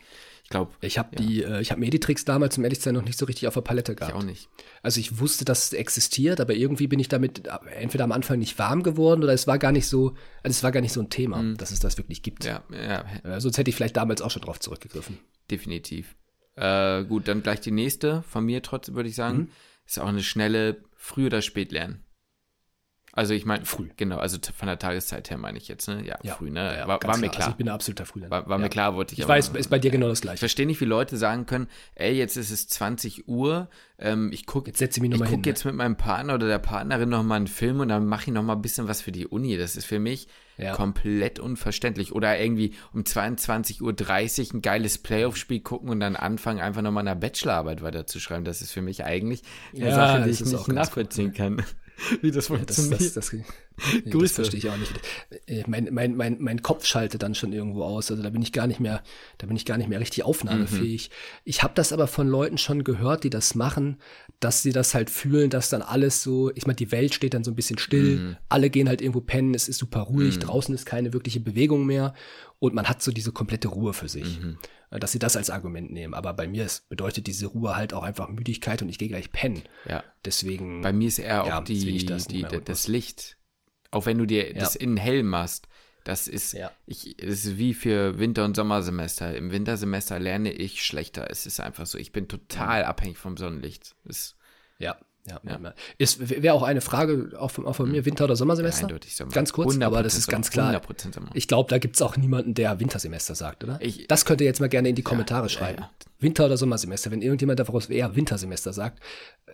[0.45, 0.73] Ich glaube.
[0.81, 1.27] Ich habe ja.
[1.27, 3.55] die, äh, ich habe Meditrix damals, um ehrlich zu sein, noch nicht so richtig auf
[3.55, 4.13] der Palette gehabt.
[4.13, 4.49] Ich auch nicht.
[4.83, 8.39] Also ich wusste, dass es existiert, aber irgendwie bin ich damit äh, entweder am Anfang
[8.39, 11.01] nicht warm geworden oder es war gar nicht so, also es war gar nicht so
[11.01, 11.57] ein Thema, mhm.
[11.57, 12.45] dass es das wirklich gibt.
[12.45, 13.05] Ja, ja.
[13.25, 15.19] Äh, sonst hätte ich vielleicht damals auch schon drauf zurückgegriffen.
[15.51, 16.15] Definitiv.
[16.61, 19.39] Äh, gut, dann gleich die nächste von mir trotzdem, würde ich sagen.
[19.39, 19.49] Mhm.
[19.87, 22.05] Ist auch eine schnelle Früh- oder Spätlernen.
[23.13, 23.89] Also ich meine, früh.
[23.97, 26.05] Genau, also von der Tageszeit her meine ich jetzt, ne?
[26.07, 26.77] Ja, ja früh, ne?
[26.79, 27.31] Ja, war, war mir klar.
[27.31, 27.39] klar.
[27.39, 28.31] Also ich bin ein absoluter Frühling.
[28.31, 30.35] War, war mir klar, wollte ich Ich weiß, ist bei dir genau das gleiche.
[30.35, 33.69] Ich verstehe nicht, wie Leute sagen können, ey, jetzt ist es 20 Uhr,
[33.99, 35.73] ähm, ich gucke jetzt, ich guck hin, jetzt ne?
[35.73, 38.63] mit meinem Partner oder der Partnerin nochmal einen Film und dann mache ich nochmal ein
[38.63, 39.57] bisschen was für die Uni.
[39.57, 40.29] Das ist für mich
[40.75, 42.15] komplett unverständlich.
[42.15, 47.19] Oder irgendwie um 22.30 Uhr ein geiles Playoff-Spiel gucken und dann anfangen, einfach nochmal eine
[47.19, 48.45] Bachelorarbeit weiterzuschreiben.
[48.45, 49.43] Das ist für mich eigentlich
[49.75, 51.63] eine Sache, die ich nicht nachvollziehen kann.
[52.23, 53.01] Wie das funktioniert.
[53.01, 53.47] Das, das, das,
[54.05, 54.93] nee, das verstehe ich auch nicht.
[55.47, 58.11] Äh, mein, mein, mein, mein Kopf schaltet dann schon irgendwo aus.
[58.11, 59.03] Also da bin ich gar nicht mehr,
[59.39, 61.11] da bin ich gar nicht mehr richtig aufnahmefähig.
[61.11, 61.41] Mhm.
[61.45, 63.99] Ich habe das aber von Leuten schon gehört, die das machen,
[64.41, 67.45] dass sie das halt fühlen, dass dann alles so, ich meine, die Welt steht dann
[67.45, 68.37] so ein bisschen still, mhm.
[68.49, 70.41] alle gehen halt irgendwo pennen, es ist super ruhig, mhm.
[70.41, 72.15] draußen ist keine wirkliche Bewegung mehr
[72.59, 74.41] und man hat so diese komplette Ruhe für sich.
[74.41, 74.59] Mhm.
[74.91, 76.15] Äh, dass sie das als Argument nehmen.
[76.15, 79.33] Aber bei mir ist, bedeutet diese Ruhe halt auch einfach Müdigkeit und ich gehe gleich
[79.33, 79.63] pennen.
[79.89, 80.03] Ja.
[80.25, 80.83] Deswegen.
[80.83, 83.37] Bei mir ist eher ja, auch die, das, die, das Licht.
[83.91, 84.61] Auch wenn du dir ja.
[84.61, 85.67] das innen hell machst,
[86.05, 86.71] das ist, ja.
[86.87, 89.37] ich, das ist wie für Winter- und Sommersemester.
[89.37, 91.31] Im Wintersemester lerne ich schlechter.
[91.31, 91.99] Es ist einfach so.
[91.99, 93.95] Ich bin total abhängig vom Sonnenlicht.
[94.05, 94.35] Das,
[94.79, 95.75] ja, ja, ja.
[95.99, 98.83] Ist wäre auch eine Frage auch von, auch von mir, Winter- oder Sommersemester?
[98.83, 99.33] Ja, eindeutig Sommer.
[99.33, 100.75] Ganz kurz, aber das ist ganz klar.
[100.75, 101.31] 100% Sommer.
[101.35, 103.79] Ich glaube, da gibt es auch niemanden, der Wintersemester sagt, oder?
[103.83, 105.83] Ich, das könnt ihr jetzt mal gerne in die Kommentare ja, schreiben.
[105.83, 107.11] Ja, Winter- oder Sommersemester.
[107.11, 109.01] Wenn irgendjemand daraus eher Wintersemester sagt,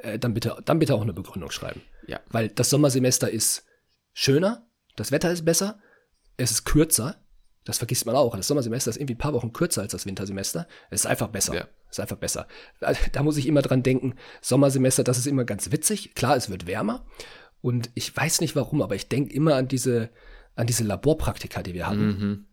[0.02, 1.82] äh, dann, bitte, dann bitte auch eine Begründung schreiben.
[2.06, 2.20] Ja.
[2.30, 3.64] Weil das Sommersemester ist
[4.16, 5.78] schöner, das Wetter ist besser,
[6.38, 7.16] es ist kürzer,
[7.64, 8.34] das vergisst man auch.
[8.34, 10.66] Das Sommersemester ist irgendwie ein paar Wochen kürzer als das Wintersemester.
[10.88, 11.54] Es ist einfach besser.
[11.54, 11.68] Ja.
[11.90, 12.46] Ist einfach besser.
[13.12, 16.14] Da muss ich immer dran denken, Sommersemester, das ist immer ganz witzig.
[16.14, 17.04] Klar, es wird wärmer.
[17.60, 20.10] Und ich weiß nicht warum, aber ich denke immer an diese,
[20.54, 22.06] an diese Laborpraktika, die wir hatten.
[22.06, 22.46] Mhm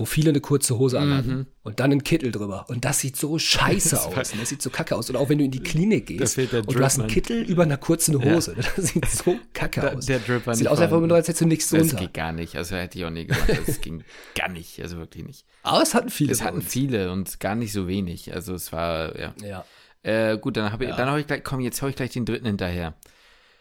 [0.00, 1.12] wo viele eine kurze Hose mhm.
[1.12, 2.64] anhatten und dann einen Kittel drüber.
[2.68, 4.32] Und das sieht so scheiße das aus.
[4.32, 5.10] Das sieht so kacke aus.
[5.10, 7.76] Und auch wenn du in die Klinik gehst und du hast einen Kittel über einer
[7.76, 8.62] kurzen Hose, ja.
[8.76, 10.06] das sieht so kacke da, aus.
[10.06, 12.56] Der Drip sieht aus, einfach nur, als hättest du nichts so Das geht gar nicht.
[12.56, 13.46] Also hätte ich auch nie gemacht.
[13.66, 14.02] Das ging
[14.34, 14.80] gar nicht.
[14.80, 15.44] Also wirklich nicht.
[15.62, 16.32] Aber es hatten viele.
[16.32, 18.32] Es hatten viele und gar nicht so wenig.
[18.34, 19.34] Also es war, ja.
[19.44, 19.64] Ja.
[20.02, 20.96] Äh, gut, dann habe ich, ja.
[20.96, 22.94] dann habe ich gleich, komm, jetzt hau ich gleich den dritten hinterher.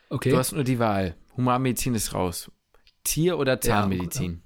[0.09, 0.29] Okay.
[0.29, 1.15] Du hast nur die Wahl.
[1.35, 2.49] Humanmedizin ist raus.
[3.03, 4.41] Tier- oder Zahnmedizin?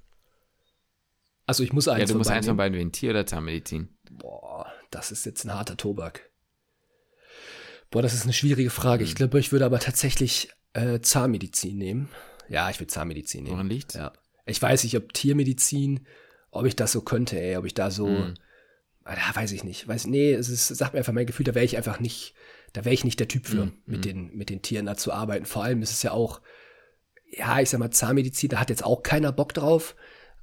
[1.46, 2.92] Also ich muss eins Ja, du musst eins von beiden wählen.
[2.92, 3.90] Tier- oder Zahnmedizin?
[4.10, 6.30] Boah, das ist jetzt ein harter Tobak.
[7.92, 9.04] Boah, das ist eine schwierige Frage.
[9.04, 9.10] Hm.
[9.10, 12.10] Ich glaube, ich würde aber tatsächlich äh, Zahnmedizin nehmen.
[12.50, 13.56] Ja, ich würde Zahnmedizin nehmen.
[13.56, 13.94] Woran liegt's?
[13.94, 14.14] Ja.
[14.46, 16.06] Ich weiß nicht, ob Tiermedizin,
[16.52, 18.34] ob ich das so könnte, ey, ob ich da so, hm.
[19.06, 19.88] da ah, weiß ich nicht.
[19.88, 22.34] Weiß, nee, es ist, sagt mir einfach mein Gefühl, da wäre ich einfach nicht,
[22.74, 23.74] da wäre ich nicht der Typ für, hm.
[23.86, 24.02] mit, hm.
[24.02, 25.46] den, mit den Tieren da zu arbeiten.
[25.46, 26.42] Vor allem ist es ja auch,
[27.32, 29.96] ja, ich sag mal, Zahnmedizin, da hat jetzt auch keiner Bock drauf.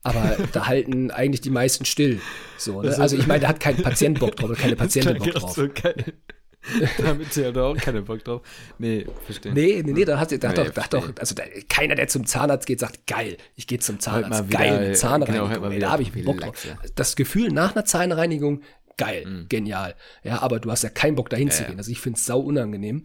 [0.02, 2.20] Aber da halten eigentlich die meisten still.
[2.56, 2.96] So, ne?
[2.98, 5.52] Also ich meine, da hat kein Patient Bock drauf oder keine Patientin Bock drauf.
[5.52, 6.14] So geil.
[6.98, 8.42] Damit sie hat auch keinen Bock drauf.
[8.78, 9.52] Nee, verstehe.
[9.52, 11.94] Nee, nee, nee, da hat, da hat nee, doch, da hat doch, also da, keiner,
[11.94, 14.48] der zum Zahnarzt geht, sagt, geil, ich gehe zum Zahnarzt.
[14.48, 15.48] Wieder, geil, eine Zahnreinigung.
[15.48, 16.66] Genau, da habe ich Bock drauf.
[16.94, 18.62] Das Gefühl nach einer Zahnreinigung,
[18.98, 19.48] geil, mhm.
[19.48, 19.94] genial.
[20.22, 21.78] Ja, aber du hast ja keinen Bock dahin ja, zu gehen.
[21.78, 23.04] Also ich finde es sau unangenehm.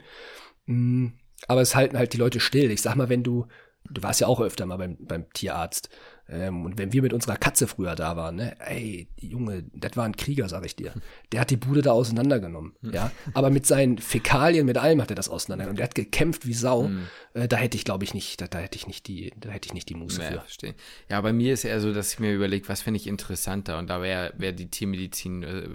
[0.66, 1.14] Mhm,
[1.48, 2.70] aber es halten halt die Leute still.
[2.72, 3.48] Ich sag mal, wenn du,
[3.90, 5.90] du warst ja auch öfter mal beim, beim Tierarzt.
[6.28, 10.06] Ähm, und wenn wir mit unserer Katze früher da waren, ne, ey, Junge, das war
[10.06, 10.94] ein Krieger, sag ich dir.
[11.32, 12.94] Der hat die Bude da auseinandergenommen, hm.
[12.94, 13.12] ja.
[13.34, 15.76] Aber mit seinen Fäkalien, mit allem hat er das auseinandergenommen.
[15.76, 16.88] Und der hat gekämpft wie Sau.
[16.88, 17.08] Mhm.
[17.34, 19.68] Äh, da hätte ich, glaube ich, nicht, da, da, hätte ich nicht die, da hätte
[19.68, 20.40] ich nicht die Muße ja, für.
[20.40, 20.76] Verstehe.
[21.10, 23.78] Ja, bei mir ist eher so, dass ich mir überlege, was finde ich interessanter?
[23.78, 25.70] Und da wäre wär die Tiermedizin, äh,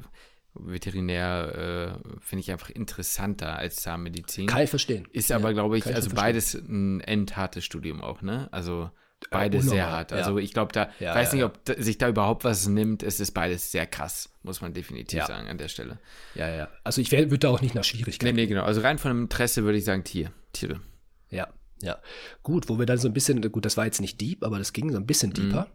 [0.55, 4.49] Veterinär äh, finde ich einfach interessanter als Zahnmedizin.
[4.49, 5.07] Kann ich verstehen.
[5.13, 8.49] Ist aber, glaube ich, also beides ein endhartes Studium auch, ne?
[8.51, 8.91] Also
[9.31, 10.13] beides sehr hart.
[10.13, 10.45] Also ja.
[10.45, 13.03] ich glaube, da ja, weiß ja, nicht, ob da, sich da überhaupt was nimmt.
[13.03, 15.99] Es ist beides sehr krass, muss man definitiv sagen an der Stelle.
[16.35, 16.69] Ja, ja.
[16.85, 18.35] Also ich würde da auch nicht nach Schwierigkeiten.
[18.35, 18.63] Nee, nee, genau.
[18.63, 20.81] Also rein von Interesse würde ich sagen Tier, Tiere.
[21.29, 21.49] Ja,
[21.83, 21.99] ja.
[22.43, 24.73] Gut, wo wir dann so ein bisschen, gut, das war jetzt nicht deep, aber das
[24.73, 25.69] ging so ein bisschen deeper.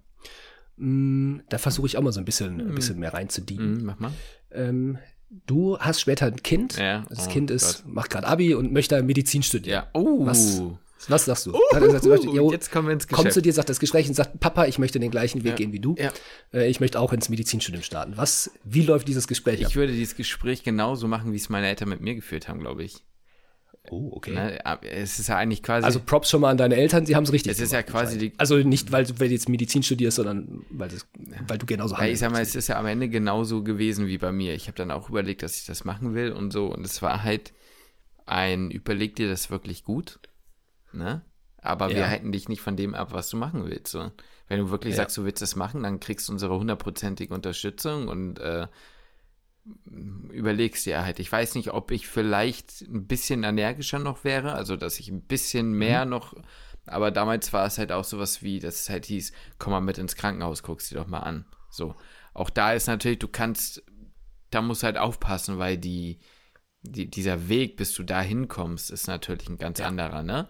[0.78, 1.44] Mhm.
[1.50, 2.76] Da versuche ich auch mal so ein bisschen, ein mhm.
[2.76, 3.80] bisschen mehr reinzudieben.
[3.80, 4.12] Mhm, mach mal.
[4.52, 4.98] Ähm,
[5.48, 6.78] du hast später ein Kind.
[6.78, 7.06] Ja.
[7.10, 7.94] Das oh, Kind ist, Gott.
[7.94, 9.84] macht gerade Abi und möchte Medizin studieren.
[9.84, 9.90] Ja.
[9.94, 10.26] Oh.
[10.26, 10.62] Was,
[11.10, 11.54] was sagst du?
[11.54, 13.22] Uh, uh, uh, jetzt kommen wir ins Geschäft.
[13.24, 15.56] Kommt zu dir, sagt das Gespräch und sagt, Papa, ich möchte den gleichen Weg ja.
[15.56, 15.96] gehen wie du.
[15.98, 16.12] Ja.
[16.54, 18.14] Äh, ich möchte auch ins Medizinstudium starten.
[18.16, 19.76] Was, wie läuft dieses Gespräch Ich ab?
[19.76, 23.04] würde dieses Gespräch genauso machen, wie es meine Eltern mit mir geführt haben, glaube ich.
[23.92, 24.34] Oh, okay.
[24.34, 25.86] Ne, es ist ja eigentlich quasi.
[25.86, 28.18] Also Props schon mal an deine Eltern, sie haben es richtig Es ist ja quasi
[28.18, 28.34] die.
[28.38, 31.06] Also nicht, weil du, weil du jetzt Medizin studierst, sondern weil, das,
[31.48, 32.14] weil du genauso handelst.
[32.14, 34.56] Ich sag mal, es ist ja am Ende genauso gewesen wie bei mir.
[34.56, 36.68] Ich habe dann auch überlegt, dass ich das machen will und so.
[36.68, 37.54] Und es war halt
[38.26, 40.20] ein, überleg dir das wirklich gut.
[40.96, 41.24] Ne?
[41.66, 41.98] aber ja.
[41.98, 43.92] wir halten dich nicht von dem ab, was du machen willst.
[43.92, 44.12] So.
[44.48, 44.98] Wenn du wirklich ja.
[44.98, 48.68] sagst, du willst das machen, dann kriegst du unsere hundertprozentige Unterstützung und äh,
[50.30, 51.20] überlegst dir halt.
[51.20, 55.24] Ich weiß nicht, ob ich vielleicht ein bisschen energischer noch wäre, also dass ich ein
[55.24, 56.12] bisschen mehr mhm.
[56.12, 56.36] noch
[56.86, 59.98] Aber damals war es halt auch sowas wie, dass es halt hieß, komm mal mit
[59.98, 61.46] ins Krankenhaus, guck sie doch mal an.
[61.72, 61.96] So.
[62.36, 63.84] Auch da ist natürlich, du kannst,
[64.52, 66.20] da musst du halt aufpassen, weil die,
[66.84, 69.88] die dieser Weg, bis du da hinkommst, ist natürlich ein ganz ja.
[69.88, 70.48] anderer, ne?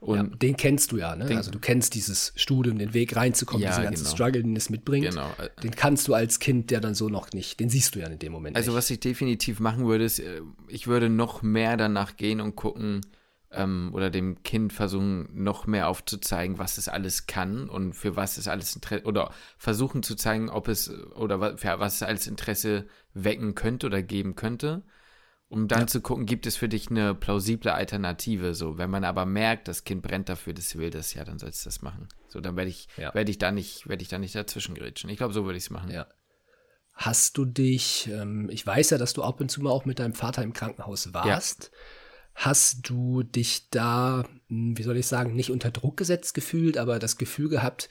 [0.00, 1.36] Und ja, den kennst du ja, ne?
[1.36, 4.14] also du kennst dieses Studium, den Weg reinzukommen, ja, diesen ganzen genau.
[4.14, 5.10] Struggle, den es mitbringt.
[5.10, 5.30] Genau.
[5.62, 8.18] Den kannst du als Kind, der dann so noch nicht, den siehst du ja in
[8.18, 8.78] dem Moment Also nicht.
[8.78, 13.02] was ich definitiv machen würde, ist, äh, ich würde noch mehr danach gehen und gucken
[13.50, 18.38] ähm, oder dem Kind versuchen, noch mehr aufzuzeigen, was es alles kann und für was
[18.38, 22.86] es alles Interesse, oder versuchen zu zeigen, ob es, oder für was es alles Interesse
[23.12, 24.82] wecken könnte oder geben könnte
[25.50, 25.86] um dann ja.
[25.88, 28.54] zu gucken, gibt es für dich eine plausible Alternative.
[28.54, 31.64] So, wenn man aber merkt, das Kind brennt dafür, das will das, ja, dann sollst
[31.64, 32.08] du das machen.
[32.28, 33.12] So, dann werde ich, ja.
[33.14, 35.10] werde ich da nicht, werde ich da nicht dazwischen grätschen.
[35.10, 35.90] Ich glaube, so würde ich es machen.
[35.90, 36.06] Ja.
[36.92, 39.98] Hast du dich, ähm, ich weiß ja, dass du ab und zu mal auch mit
[39.98, 41.72] deinem Vater im Krankenhaus warst.
[41.72, 41.78] Ja.
[42.46, 47.00] Hast du dich da, hm, wie soll ich sagen, nicht unter Druck gesetzt gefühlt, aber
[47.00, 47.88] das Gefühl gehabt,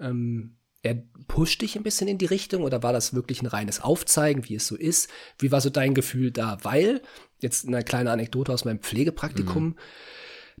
[0.00, 0.96] ähm, er
[1.28, 4.56] pusht dich ein bisschen in die Richtung oder war das wirklich ein reines Aufzeigen, wie
[4.56, 5.08] es so ist?
[5.38, 6.58] Wie war so dein Gefühl da?
[6.62, 7.00] Weil,
[7.40, 9.76] jetzt eine kleine Anekdote aus meinem Pflegepraktikum, mhm.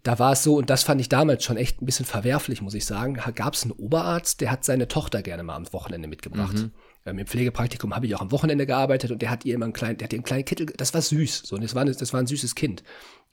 [0.04, 2.74] da war es so, und das fand ich damals schon echt ein bisschen verwerflich, muss
[2.74, 6.54] ich sagen, gab es einen Oberarzt, der hat seine Tochter gerne mal am Wochenende mitgebracht.
[6.54, 6.70] Mhm.
[7.04, 9.72] Ähm, Im Pflegepraktikum habe ich auch am Wochenende gearbeitet und der hat ihr immer einen
[9.72, 12.12] kleinen, der hat ihr einen kleinen Kittel, das war süß, so, und das war, das
[12.12, 12.84] war ein süßes Kind.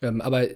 [0.02, 0.48] Ähm, aber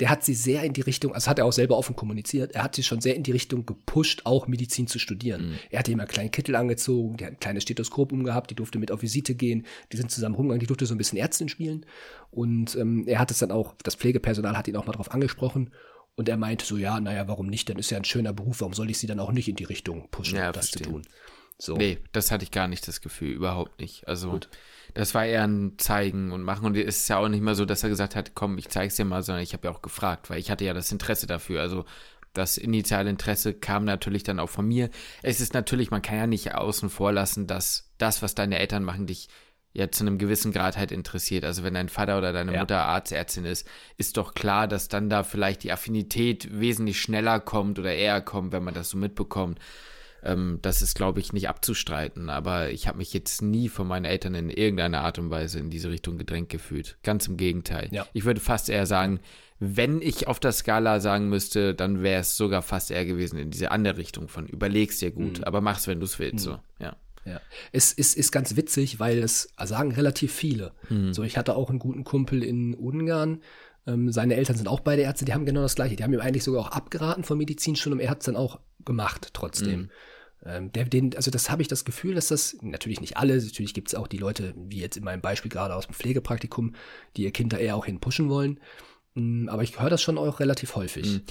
[0.00, 2.62] der hat sie sehr in die Richtung, also hat er auch selber offen kommuniziert, er
[2.62, 5.50] hat sie schon sehr in die Richtung gepusht, auch Medizin zu studieren.
[5.50, 5.58] Mhm.
[5.70, 8.78] Er hatte immer einen kleinen Kittel angezogen, der hat ein kleines Stethoskop umgehabt, die durfte
[8.78, 11.84] mit auf Visite gehen, die sind zusammen rumgegangen, die durfte so ein bisschen Ärztin spielen.
[12.30, 15.70] Und ähm, er hat es dann auch, das Pflegepersonal hat ihn auch mal drauf angesprochen.
[16.16, 17.68] Und er meinte so, ja, naja, warum nicht?
[17.68, 19.64] Dann ist ja ein schöner Beruf, warum soll ich sie dann auch nicht in die
[19.64, 20.86] Richtung pushen, ja, das verstehe.
[20.86, 21.02] zu tun?
[21.58, 21.76] So.
[21.76, 24.08] Nee, das hatte ich gar nicht das Gefühl, überhaupt nicht.
[24.08, 24.48] Also Gut.
[24.94, 27.64] Das war eher ein Zeigen und Machen und es ist ja auch nicht mal so,
[27.64, 30.30] dass er gesagt hat, komm, ich zeig's dir mal, sondern ich habe ja auch gefragt,
[30.30, 31.60] weil ich hatte ja das Interesse dafür.
[31.60, 31.84] Also
[32.32, 34.90] das initiale Interesse kam natürlich dann auch von mir.
[35.22, 38.84] Es ist natürlich, man kann ja nicht außen vor lassen, dass das, was deine Eltern
[38.84, 39.28] machen, dich
[39.72, 41.44] ja zu einem gewissen Grad halt interessiert.
[41.44, 42.60] Also wenn dein Vater oder deine ja.
[42.60, 47.78] Mutter Arztärztin ist, ist doch klar, dass dann da vielleicht die Affinität wesentlich schneller kommt
[47.78, 49.58] oder eher kommt, wenn man das so mitbekommt.
[50.22, 52.30] Ähm, das ist, glaube ich, nicht abzustreiten.
[52.30, 55.70] Aber ich habe mich jetzt nie von meinen Eltern in irgendeiner Art und Weise in
[55.70, 56.98] diese Richtung gedrängt gefühlt.
[57.02, 57.88] Ganz im Gegenteil.
[57.90, 58.06] Ja.
[58.12, 59.20] Ich würde fast eher sagen,
[59.60, 63.50] wenn ich auf der Skala sagen müsste, dann wäre es sogar fast eher gewesen in
[63.50, 65.44] diese andere Richtung von überlegst dir gut, mhm.
[65.44, 66.46] aber mach's, wenn du es willst.
[66.46, 66.50] Mhm.
[66.50, 66.96] So, ja.
[67.26, 67.38] Ja,
[67.70, 70.72] es ist, ist ganz witzig, weil es sagen relativ viele.
[70.88, 71.12] Mhm.
[71.12, 73.42] So, ich hatte auch einen guten Kumpel in Ungarn.
[73.86, 75.96] Ähm, seine Eltern sind auch beide Ärzte, die haben genau das Gleiche.
[75.96, 78.00] Die haben ihm eigentlich sogar auch abgeraten von Medizinstudium.
[78.00, 79.80] Er hat es dann auch gemacht trotzdem.
[79.80, 79.90] Mhm.
[80.44, 83.74] Ähm, der, den, also das habe ich das Gefühl, dass das, natürlich nicht alle, natürlich
[83.74, 86.74] gibt es auch die Leute, wie jetzt in meinem Beispiel gerade aus dem Pflegepraktikum,
[87.16, 88.58] die ihr Kind da eher auch hin pushen wollen.
[89.14, 91.06] Mm, aber ich höre das schon auch relativ häufig.
[91.06, 91.22] Mhm.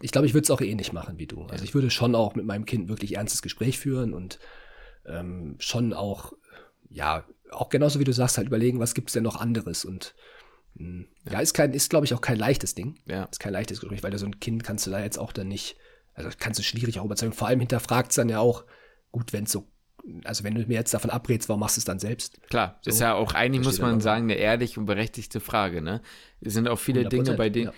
[0.00, 1.42] Ich glaube, ich würde es auch ähnlich machen wie du.
[1.44, 4.38] Also ich würde schon auch mit meinem Kind wirklich ernstes Gespräch führen und
[5.04, 6.32] ähm, schon auch,
[6.88, 10.14] ja, auch genauso wie du sagst, halt überlegen, was gibt es denn noch anderes und
[10.74, 11.32] mm, ja.
[11.32, 13.00] ja, ist kein, ist glaube ich auch kein leichtes Ding.
[13.06, 13.24] Ja.
[13.24, 15.48] Ist kein leichtes Gespräch, weil du so ein Kind kannst du da jetzt auch dann
[15.48, 15.76] nicht
[16.18, 17.32] also kannst du schwierig auch überzeugen.
[17.32, 18.64] Vor allem hinterfragt es dann ja auch,
[19.12, 19.66] gut, wenn es so,
[20.24, 22.40] also wenn du mir jetzt davon abrätst, warum machst du es dann selbst?
[22.48, 26.00] Klar, so, ist ja auch eigentlich, muss man sagen, eine ehrliche und berechtigte Frage, ne?
[26.40, 27.72] Es sind auch viele Dinge, bei denen, ja.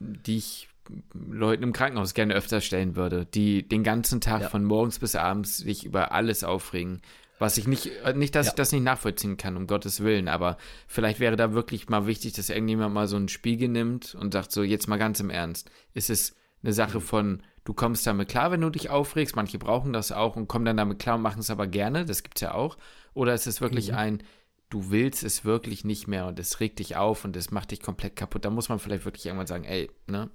[0.00, 0.68] die ich
[1.14, 4.48] Leuten im Krankenhaus gerne öfter stellen würde, die den ganzen Tag ja.
[4.48, 7.00] von morgens bis abends sich über alles aufregen.
[7.38, 8.52] Was ich nicht, äh, nicht, dass ja.
[8.52, 10.56] ich das nicht nachvollziehen kann, um Gottes Willen, aber
[10.86, 14.52] vielleicht wäre da wirklich mal wichtig, dass irgendjemand mal so einen Spiegel nimmt und sagt
[14.52, 17.02] so, jetzt mal ganz im Ernst, ist es eine Sache mhm.
[17.02, 19.36] von, du kommst damit klar, wenn du dich aufregst.
[19.36, 22.06] Manche brauchen das auch und kommen dann damit klar und machen es aber gerne.
[22.06, 22.78] Das gibt es ja auch.
[23.12, 23.96] Oder ist es wirklich mhm.
[23.96, 24.22] ein,
[24.70, 27.82] du willst es wirklich nicht mehr und es regt dich auf und es macht dich
[27.82, 28.44] komplett kaputt.
[28.44, 30.30] Da muss man vielleicht wirklich irgendwann sagen, ey, ne?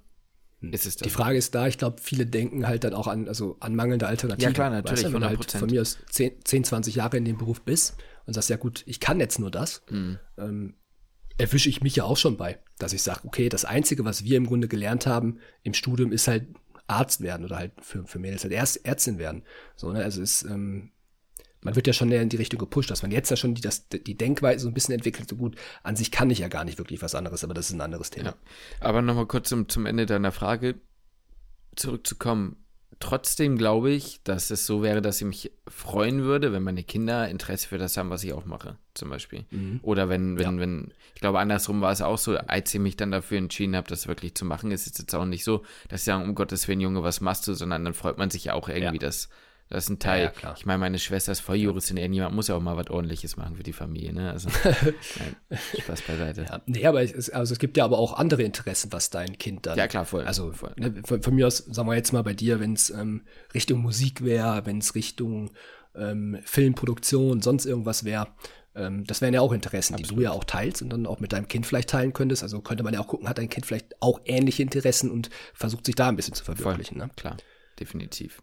[0.60, 0.72] Hm.
[0.72, 1.06] Ist es das?
[1.06, 4.06] Die Frage ist da, ich glaube, viele denken halt dann auch an, also an mangelnde
[4.06, 4.52] Alternativen.
[4.52, 5.04] Ja, klar, natürlich.
[5.04, 7.62] Weißt du, wenn du halt von mir aus 10, 10, 20 Jahre in dem Beruf
[7.62, 10.18] bist und sagst, ja gut, ich kann jetzt nur das, mhm.
[10.36, 10.74] ähm,
[11.38, 14.36] erwische ich mich ja auch schon bei, dass ich sage, okay, das Einzige, was wir
[14.36, 16.46] im Grunde gelernt haben im Studium, ist halt
[16.86, 19.44] Arzt werden oder halt für, für Mädels halt erst Ärztin werden.
[19.76, 20.02] So, ne?
[20.02, 20.92] Also es ähm,
[21.62, 23.88] man wird ja schon in die Richtung gepusht, dass man jetzt ja schon die, das,
[23.88, 26.78] die Denkweise so ein bisschen entwickelt, so gut, an sich kann ich ja gar nicht
[26.78, 28.30] wirklich was anderes, aber das ist ein anderes Thema.
[28.30, 28.34] Ja.
[28.80, 30.80] Aber nochmal kurz zum, zum Ende deiner Frage
[31.76, 32.56] zurückzukommen.
[33.00, 37.28] Trotzdem glaube ich, dass es so wäre, dass ich mich freuen würde, wenn meine Kinder
[37.28, 39.44] Interesse für das haben, was ich auch mache, zum Beispiel.
[39.50, 39.80] Mhm.
[39.82, 40.60] Oder wenn, wenn, ja.
[40.60, 43.88] wenn, ich glaube, andersrum war es auch so, als ich mich dann dafür entschieden habe,
[43.88, 46.68] das wirklich zu machen, ist es jetzt auch nicht so, dass sie sagen, um Gottes
[46.68, 49.06] Willen, Junge, was machst du, sondern dann freut man sich ja auch irgendwie, ja.
[49.06, 49.28] dass,
[49.68, 50.24] Das ist ein Teil.
[50.24, 52.06] Ja, ja, ich meine, meine Schwester ist Volljuristin, ja.
[52.06, 54.30] niemand muss ja auch mal was ordentliches machen für die Familie, ne?
[54.30, 56.44] Also, nein, Spaß beiseite.
[56.48, 59.66] Ja, nee, aber es, also es gibt ja aber auch andere Interessen, was dein Kind
[59.66, 59.78] dann.
[59.78, 60.24] Ja, klar, voll.
[60.24, 60.72] Also voll.
[60.76, 63.22] Ne, von, von, mir aus, sagen wir jetzt mal bei dir, wenn es ähm,
[63.54, 65.50] Richtung Musik wäre, wenn es Richtung
[65.94, 68.28] ähm, Filmproduktion, sonst irgendwas wäre,
[68.74, 70.10] ähm, das wären ja auch Interessen, Absolut.
[70.10, 72.42] die du ja auch teilst und dann auch mit deinem Kind vielleicht teilen könntest.
[72.42, 75.86] Also könnte man ja auch gucken, hat dein Kind vielleicht auch ähnliche Interessen und versucht
[75.86, 76.98] sich da ein bisschen zu verwirklichen.
[76.98, 77.10] Ne?
[77.16, 77.36] Klar,
[77.78, 78.42] definitiv.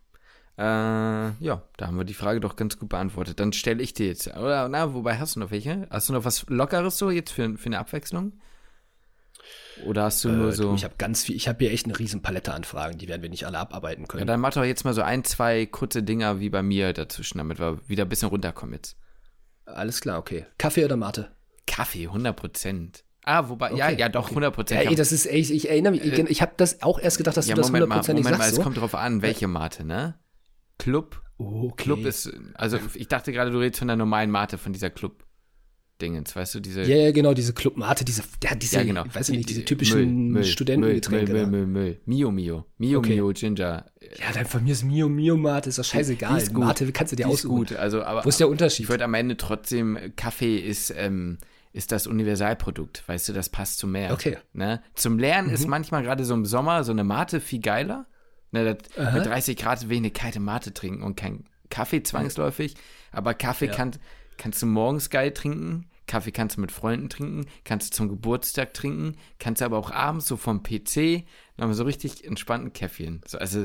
[0.59, 3.39] Äh, ja, da haben wir die Frage doch ganz gut beantwortet.
[3.39, 5.87] Dann stelle ich dir jetzt, oder na, wobei hast du noch welche?
[5.89, 8.33] Hast du noch was Lockeres so jetzt für, für eine Abwechslung?
[9.85, 10.73] Oder hast du nur äh, so.
[10.73, 13.21] Ich habe ganz viel, ich habe hier echt eine riesen Palette an Fragen, die werden
[13.21, 14.19] wir nicht alle abarbeiten können.
[14.19, 17.37] Ja, dann mach doch jetzt mal so ein, zwei kurze Dinger wie bei mir dazwischen,
[17.37, 18.97] damit wir wieder ein bisschen runterkommen jetzt.
[19.65, 20.45] Alles klar, okay.
[20.57, 21.31] Kaffee oder Mate?
[21.67, 23.05] Kaffee, 100 Prozent.
[23.23, 24.31] Ah, wobei, okay, ja, ja, doch, okay.
[24.31, 24.83] 100 Prozent.
[24.83, 27.37] Ja, ey, das ist, ey, ich erinnere mich, ich, ich habe das auch erst gedacht,
[27.37, 28.39] dass ja, du das 100 Prozent nicht sagst.
[28.39, 28.57] Mal, so.
[28.57, 30.19] es kommt drauf an, welche Mate, ne?
[30.79, 31.21] Club.
[31.37, 31.83] Okay.
[31.83, 35.23] Club ist, also ich dachte gerade, du redest von der normalen Mate, von dieser Club.
[36.01, 36.83] Dingens, weißt du, diese.
[36.83, 39.03] Ja, ja, genau, diese Clubmate, diese, ja, diese, ja, genau.
[39.11, 41.33] weiß ich nicht, diese typischen Müll, Studentengetränke.
[41.33, 43.15] Müll, Müll, Müll, Müll, Mio, Mio, Mio, okay.
[43.15, 43.85] Mio, Ginger.
[44.17, 46.37] Ja, dann von mir ist Mio, Mio Mate, ist doch scheißegal.
[46.37, 46.63] Ist gut.
[46.63, 47.63] Mate kannst du dir aussuchen.
[47.63, 48.23] Ist gut, also, aber.
[48.23, 48.85] Wo ist der Unterschied?
[48.85, 51.37] Ich würde am Ende trotzdem, Kaffee ist, ähm,
[51.73, 54.13] ist das Universalprodukt, weißt du, das passt zum Meer.
[54.13, 54.37] Okay.
[54.53, 54.81] Ne?
[54.95, 55.53] Zum Lernen mhm.
[55.53, 58.07] ist manchmal gerade so im Sommer so eine Mate viel geiler.
[58.51, 62.75] Ne, das, bei 30 Grad will ich eine kalte Mate trinken und kein Kaffee zwangsläufig.
[63.11, 63.73] Aber Kaffee ja.
[63.73, 63.91] kann,
[64.37, 68.73] kannst du morgens geil trinken Kaffee kannst du mit Freunden trinken, kannst du zum Geburtstag
[68.73, 71.23] trinken, kannst du aber auch abends so vom PC
[71.55, 73.21] nochmal so richtig entspannten Käffchen.
[73.25, 73.59] So, also,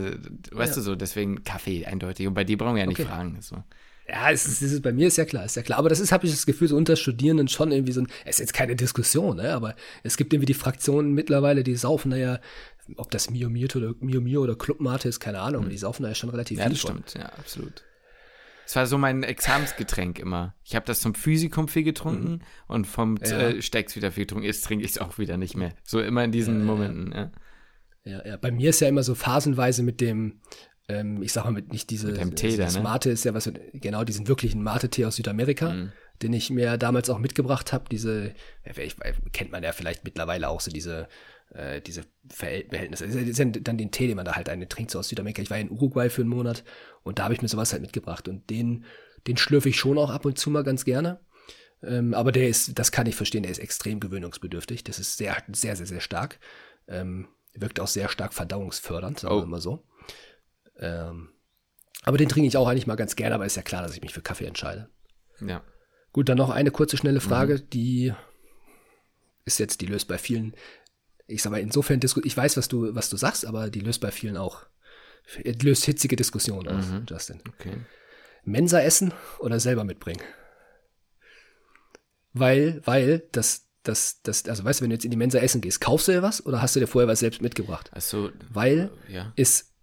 [0.52, 0.76] weißt ja.
[0.76, 2.26] du so, deswegen Kaffee eindeutig.
[2.26, 3.08] Und bei dir brauchen wir ja nicht okay.
[3.08, 3.38] fragen.
[3.40, 3.56] So.
[4.06, 5.78] Ja, es ist, es ist, bei mir ist ja klar, ist ja klar.
[5.78, 8.36] Aber das ist, habe ich das Gefühl, so unter Studierenden schon irgendwie so ein, es
[8.36, 9.54] ist jetzt keine Diskussion, ne?
[9.54, 12.40] aber es gibt irgendwie die Fraktionen mittlerweile, die saufen da ja,
[12.96, 15.70] ob das Mio Mio oder Mio Mio oder Club Mate ist, keine Ahnung, mhm.
[15.70, 16.72] die saufen da ja schon relativ ja, viel.
[16.72, 17.84] Ja, das stimmt, ja, absolut.
[18.66, 20.54] Es war so mein Examensgetränk immer.
[20.64, 22.40] Ich habe das zum Physikum viel getrunken mhm.
[22.66, 23.38] und vom ja.
[23.38, 24.46] äh, Stecks wieder viel getrunken.
[24.46, 25.74] Jetzt trinke ich es auch wieder nicht mehr.
[25.82, 27.12] So immer in diesen ja, Momenten.
[27.12, 27.30] Ja.
[28.04, 28.26] ja.
[28.26, 30.40] ja, Bei mir ist ja immer so phasenweise mit dem,
[30.88, 32.08] ähm, ich sag mal, mit nicht diese.
[32.08, 32.80] Mit dem Tee da, ne?
[32.80, 35.70] Mate ist ja was, genau, diesen wirklichen Mate-Tee aus Südamerika.
[35.70, 35.92] Mhm.
[36.22, 38.96] Den ich mir damals auch mitgebracht habe, diese, ich,
[39.32, 41.08] kennt man ja vielleicht mittlerweile auch so diese
[41.54, 43.06] äh, diese Verhältnisse.
[43.06, 45.42] Das ist ja dann den Tee, den man da halt eine trinkt, so aus Südamerika.
[45.42, 46.64] Ich war in Uruguay für einen Monat
[47.02, 48.28] und da habe ich mir sowas halt mitgebracht.
[48.28, 48.84] Und den,
[49.26, 51.20] den schlürfe ich schon auch ab und zu mal ganz gerne.
[51.82, 54.84] Ähm, aber der ist, das kann ich verstehen, der ist extrem gewöhnungsbedürftig.
[54.84, 56.38] Das ist sehr, sehr, sehr, sehr stark.
[56.88, 59.42] Ähm, wirkt auch sehr stark verdauungsfördernd, sagen oh.
[59.42, 59.84] wir mal so.
[60.78, 61.30] Ähm,
[62.02, 64.02] aber den trinke ich auch eigentlich mal ganz gerne, aber ist ja klar, dass ich
[64.02, 64.90] mich für Kaffee entscheide.
[65.40, 65.62] Ja.
[66.12, 67.70] Gut, dann noch eine kurze, schnelle Frage, mhm.
[67.70, 68.12] die
[69.44, 70.54] ist jetzt, die löst bei vielen
[71.26, 74.10] ich sag mal, insofern, ich weiß, was du, was du sagst, aber die löst bei
[74.10, 74.66] vielen auch,
[75.44, 77.06] löst hitzige Diskussionen aus, mhm.
[77.08, 77.40] Justin.
[77.48, 77.76] Okay.
[78.44, 80.20] Mensa essen oder selber mitbringen?
[82.34, 85.60] Weil, weil, das, das, das, also weißt du, wenn du jetzt in die Mensa essen
[85.60, 87.90] gehst, kaufst du dir was oder hast du dir vorher was selbst mitgebracht?
[87.92, 89.32] Also, weil ja.
[89.36, 89.73] es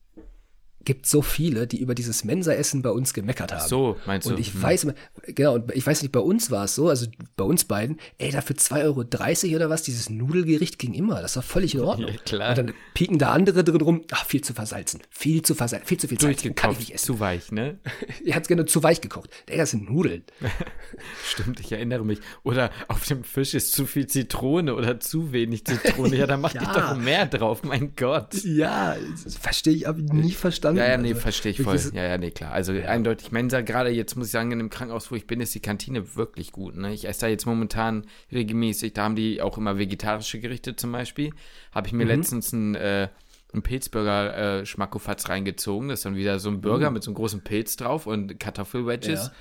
[0.83, 3.61] gibt so viele, die über dieses Mensa-Essen bei uns gemeckert haben.
[3.63, 4.33] Ach so, meinst du?
[4.33, 4.61] Und ich hm.
[4.61, 4.87] weiß,
[5.27, 8.31] genau, und ich weiß nicht, bei uns war es so, also bei uns beiden, ey,
[8.31, 12.11] dafür 2,30 Euro oder was, dieses Nudelgericht ging immer, das war völlig in Ordnung.
[12.11, 12.49] Ja, klar.
[12.49, 15.97] Und dann pieken da andere drin rum, ach, viel zu versalzen, viel zu versalzen, viel
[15.97, 17.05] zu viel Salz, kann ich nicht essen.
[17.05, 17.79] Zu weich, ne?
[18.25, 19.29] er hat es gerne zu weich gekocht.
[19.47, 20.23] Ey, das sind Nudeln.
[21.25, 22.19] Stimmt, ich erinnere mich.
[22.43, 26.15] Oder auf dem Fisch ist zu viel Zitrone oder zu wenig Zitrone.
[26.15, 26.61] Ja, da mach ja.
[26.63, 28.33] ich doch mehr drauf, mein Gott.
[28.43, 28.95] Ja,
[29.39, 30.70] verstehe ich, habe ich nie verstanden.
[30.77, 31.79] Ja, ja, nee, also, verstehe ich voll.
[31.93, 32.51] Ja, ja, nee, klar.
[32.51, 32.85] Also ja.
[32.85, 35.59] eindeutig Mensa, gerade jetzt muss ich sagen, in dem Krankenhaus, wo ich bin, ist die
[35.59, 36.75] Kantine wirklich gut.
[36.75, 36.93] Ne?
[36.93, 41.31] Ich esse da jetzt momentan regelmäßig, da haben die auch immer vegetarische Gerichte zum Beispiel.
[41.71, 42.11] Habe ich mir mhm.
[42.11, 43.09] letztens ein, äh,
[43.53, 45.89] einen Pilzburger äh, Schmackofatz reingezogen.
[45.89, 46.95] Das ist dann wieder so ein Burger mhm.
[46.95, 49.25] mit so einem großen Pilz drauf und Kartoffelwedges.
[49.25, 49.31] Ja.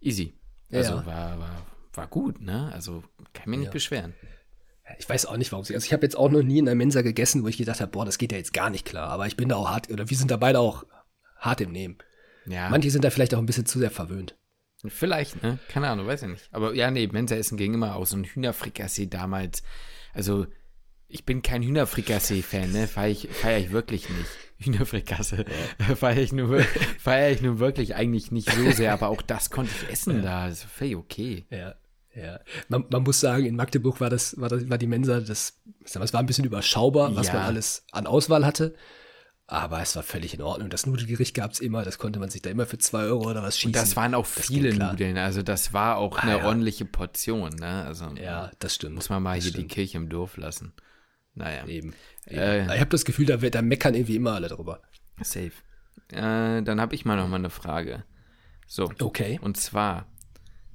[0.00, 0.34] Easy.
[0.72, 1.06] Also ja.
[1.06, 2.70] war, war, war gut, ne?
[2.72, 4.14] Also kann mich nicht beschweren.
[4.98, 5.74] Ich weiß auch nicht, warum sie.
[5.74, 7.90] Also ich habe jetzt auch noch nie in einer Mensa gegessen, wo ich gedacht habe,
[7.90, 9.08] boah, das geht ja jetzt gar nicht klar.
[9.08, 10.84] Aber ich bin da auch hart, oder wir sind da beide auch
[11.36, 11.98] hart im Nehmen.
[12.46, 12.68] Ja.
[12.68, 14.36] Manche sind da vielleicht auch ein bisschen zu sehr verwöhnt.
[14.88, 15.60] Vielleicht, ne?
[15.68, 16.48] Keine Ahnung, weiß ich nicht.
[16.50, 18.10] Aber ja, nee, Mensa essen ging immer aus.
[18.10, 19.62] So ein Hühnerfrikassee damals.
[20.12, 20.46] Also,
[21.06, 22.88] ich bin kein Hühnerfrikassee-Fan, ne?
[22.88, 24.30] Feier ich, feier ich wirklich nicht.
[24.58, 25.44] Hühnerfrikasse
[25.78, 25.94] ja.
[25.94, 26.60] feiere ich, nur,
[26.98, 30.22] feier ich nur wirklich eigentlich nicht so sehr, aber auch das konnte ich essen ja.
[30.22, 30.48] da.
[30.48, 31.46] Das ist völlig okay.
[31.50, 31.74] Ja.
[32.14, 35.58] Ja, man, man, muss sagen, in Magdeburg war das, war das, war die Mensa, das,
[35.84, 37.34] es war ein bisschen überschaubar, was ja.
[37.34, 38.74] man alles an Auswahl hatte.
[39.46, 40.70] Aber es war völlig in Ordnung.
[40.70, 43.42] Das Nudelgericht gab es immer, das konnte man sich da immer für zwei Euro oder
[43.42, 43.70] was schießen.
[43.70, 46.44] Und das waren auch das viele Nudeln, also das war auch ah, eine ja.
[46.44, 47.84] ordentliche Portion, ne?
[47.84, 48.94] Also, ja, das stimmt.
[48.94, 49.70] Muss man mal hier stimmt.
[49.70, 50.72] die Kirche im Dorf lassen.
[51.34, 51.66] Naja.
[51.66, 51.94] Eben.
[52.26, 52.38] eben.
[52.38, 54.80] Äh, ich habe das Gefühl, da, da meckern irgendwie immer alle drüber.
[55.20, 55.52] Safe.
[56.10, 58.04] Äh, dann habe ich mal noch mal eine Frage.
[58.66, 58.90] So.
[59.00, 59.38] Okay.
[59.42, 60.06] Und zwar,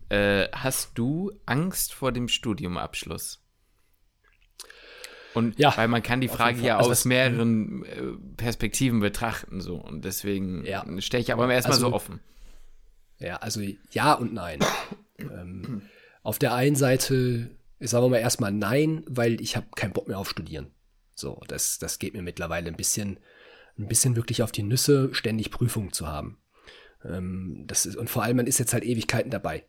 [0.10, 3.44] äh, hast du Angst vor dem Studiumabschluss?
[5.34, 8.02] Und ja, weil man kann die Frage ja also aus mehreren äh,
[8.38, 10.84] Perspektiven betrachten so und deswegen ja.
[11.00, 12.22] stelle ich aber erstmal also, so offen.
[13.20, 14.60] Ja, also ja und nein.
[15.20, 15.84] ähm,
[16.24, 20.18] auf der einen Seite sagen wir mal erstmal nein, weil ich habe keinen Bock mehr
[20.18, 20.72] auf Studieren.
[21.16, 23.20] So, das, das geht mir mittlerweile ein bisschen,
[23.78, 26.40] ein bisschen wirklich auf die Nüsse, ständig Prüfungen zu haben.
[27.04, 29.66] Ähm, das ist, und vor allem, man ist jetzt halt Ewigkeiten dabei.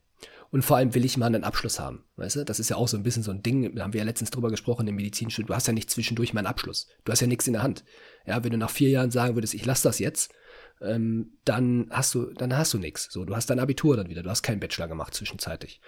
[0.51, 2.05] Und vor allem will ich mal einen Abschluss haben.
[2.17, 3.99] Weißt du, das ist ja auch so ein bisschen so ein Ding, da haben wir
[3.99, 5.49] ja letztens drüber gesprochen im Medizinstudium.
[5.49, 6.87] Du hast ja nicht zwischendurch mal einen Abschluss.
[7.05, 7.85] Du hast ja nichts in der Hand.
[8.27, 10.33] Ja, wenn du nach vier Jahren sagen würdest, ich lasse das jetzt,
[10.81, 13.09] ähm, dann hast du, dann hast du nichts.
[13.11, 15.81] So, du hast dein Abitur dann wieder, du hast keinen Bachelor gemacht zwischenzeitlich.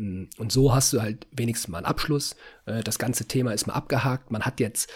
[0.00, 2.34] Mm, und so hast du halt wenigstens mal einen Abschluss.
[2.64, 4.30] Äh, das ganze Thema ist mal abgehakt.
[4.30, 4.90] Man hat jetzt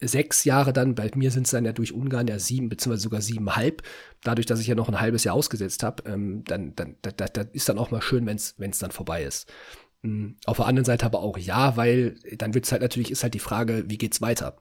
[0.00, 3.22] sechs Jahre dann, bei mir sind es dann ja durch Ungarn ja sieben, beziehungsweise sogar
[3.22, 3.82] siebenhalb,
[4.22, 7.26] dadurch, dass ich ja noch ein halbes Jahr ausgesetzt habe, ähm, dann, dann da, da,
[7.26, 9.50] da ist dann auch mal schön, wenn es dann vorbei ist.
[10.02, 13.22] Mm, auf der anderen Seite aber auch ja, weil dann wird es halt natürlich, ist
[13.22, 14.58] halt die Frage, wie geht's weiter?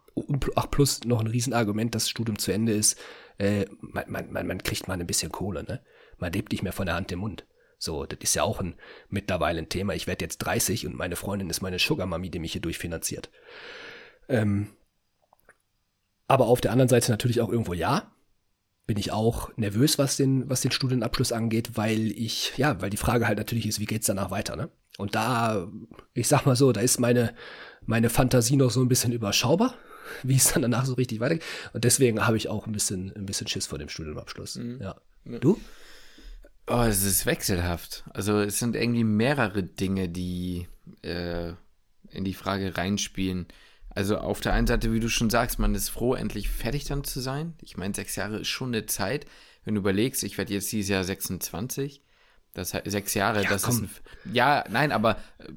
[0.56, 2.98] Ach, plus noch ein Riesenargument, dass das Studium zu Ende ist,
[3.40, 5.82] äh, man, man, man kriegt mal ein bisschen Kohle, ne?
[6.18, 7.46] Man lebt nicht mehr von der Hand im Mund.
[7.82, 8.76] So, das ist ja auch ein,
[9.10, 9.96] mittlerweile ein Thema.
[9.96, 13.32] Ich werde jetzt 30 und meine Freundin ist meine Sugar Mami, die mich hier durchfinanziert.
[14.30, 14.68] Ähm,
[16.28, 18.12] aber auf der anderen Seite natürlich auch irgendwo ja.
[18.86, 22.98] Bin ich auch nervös, was den, was den Studienabschluss angeht, weil ich, ja, weil die
[22.98, 24.70] Frage halt natürlich ist, wie geht's danach weiter, ne?
[25.00, 25.68] Und da,
[26.14, 27.34] ich sag mal so, da ist meine,
[27.84, 29.74] meine Fantasie noch so ein bisschen überschaubar,
[30.24, 31.46] wie es dann danach so richtig weitergeht.
[31.74, 34.58] Und deswegen habe ich auch ein bisschen, ein bisschen Schiss vor dem Studienabschluss.
[34.58, 34.82] Mhm.
[34.82, 35.02] Ja.
[35.26, 35.60] Du?
[36.68, 38.04] Oh, es ist wechselhaft.
[38.14, 40.68] Also es sind irgendwie mehrere Dinge, die
[41.02, 41.54] äh,
[42.10, 43.48] in die Frage reinspielen.
[43.90, 47.04] Also auf der einen Seite, wie du schon sagst, man ist froh, endlich fertig dann
[47.04, 47.56] zu sein.
[47.62, 49.26] Ich meine, sechs Jahre ist schon eine Zeit.
[49.66, 52.02] Wenn du überlegst, ich werde jetzt dieses Jahr 26.
[52.54, 53.84] Das heißt, sechs Jahre, ja, das komm.
[53.84, 55.52] ist ein, Ja, nein, aber äh,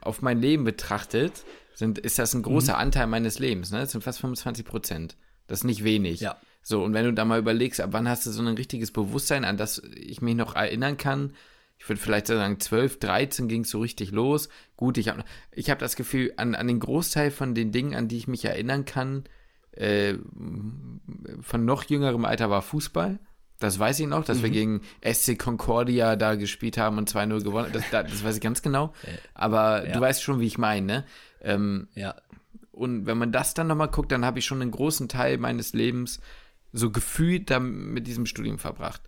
[0.00, 1.44] auf mein Leben betrachtet
[1.74, 2.80] sind, ist das ein großer mhm.
[2.80, 3.70] Anteil meines Lebens.
[3.70, 3.80] Ne?
[3.80, 5.16] Das sind fast 25 Prozent.
[5.46, 6.20] Das ist nicht wenig.
[6.20, 6.36] Ja.
[6.66, 9.44] So, und wenn du da mal überlegst, ab wann hast du so ein richtiges Bewusstsein,
[9.44, 11.34] an das ich mich noch erinnern kann,
[11.78, 14.48] ich würde vielleicht sagen, 12, 13 ging es so richtig los.
[14.76, 18.08] Gut, ich habe ich hab das Gefühl, an, an den Großteil von den Dingen, an
[18.08, 19.24] die ich mich erinnern kann,
[19.72, 20.14] äh,
[21.42, 23.18] von noch jüngerem Alter war Fußball.
[23.58, 24.42] Das weiß ich noch, dass mhm.
[24.44, 27.70] wir gegen SC Concordia da gespielt haben und 2-0 gewonnen.
[27.72, 28.94] Das, das weiß ich ganz genau.
[29.34, 29.92] Aber ja.
[29.92, 31.04] du weißt schon, wie ich meine, ne?
[31.42, 32.14] Ähm, ja.
[32.72, 35.74] Und wenn man das dann nochmal guckt, dann habe ich schon einen großen Teil meines
[35.74, 36.20] Lebens
[36.74, 39.00] so gefühlt da mit diesem Studium verbracht.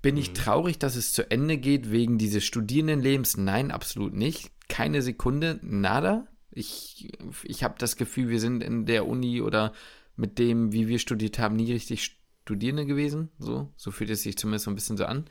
[0.00, 0.34] Bin ich mhm.
[0.34, 3.36] traurig, dass es zu Ende geht wegen dieses Studierendenlebens?
[3.36, 4.50] Nein, absolut nicht.
[4.68, 6.26] Keine Sekunde, nada.
[6.50, 7.12] Ich,
[7.44, 9.72] ich habe das Gefühl, wir sind in der Uni oder
[10.16, 13.28] mit dem, wie wir studiert haben, nie richtig Studierende gewesen.
[13.38, 15.26] So, so fühlt es sich zumindest so ein bisschen so an.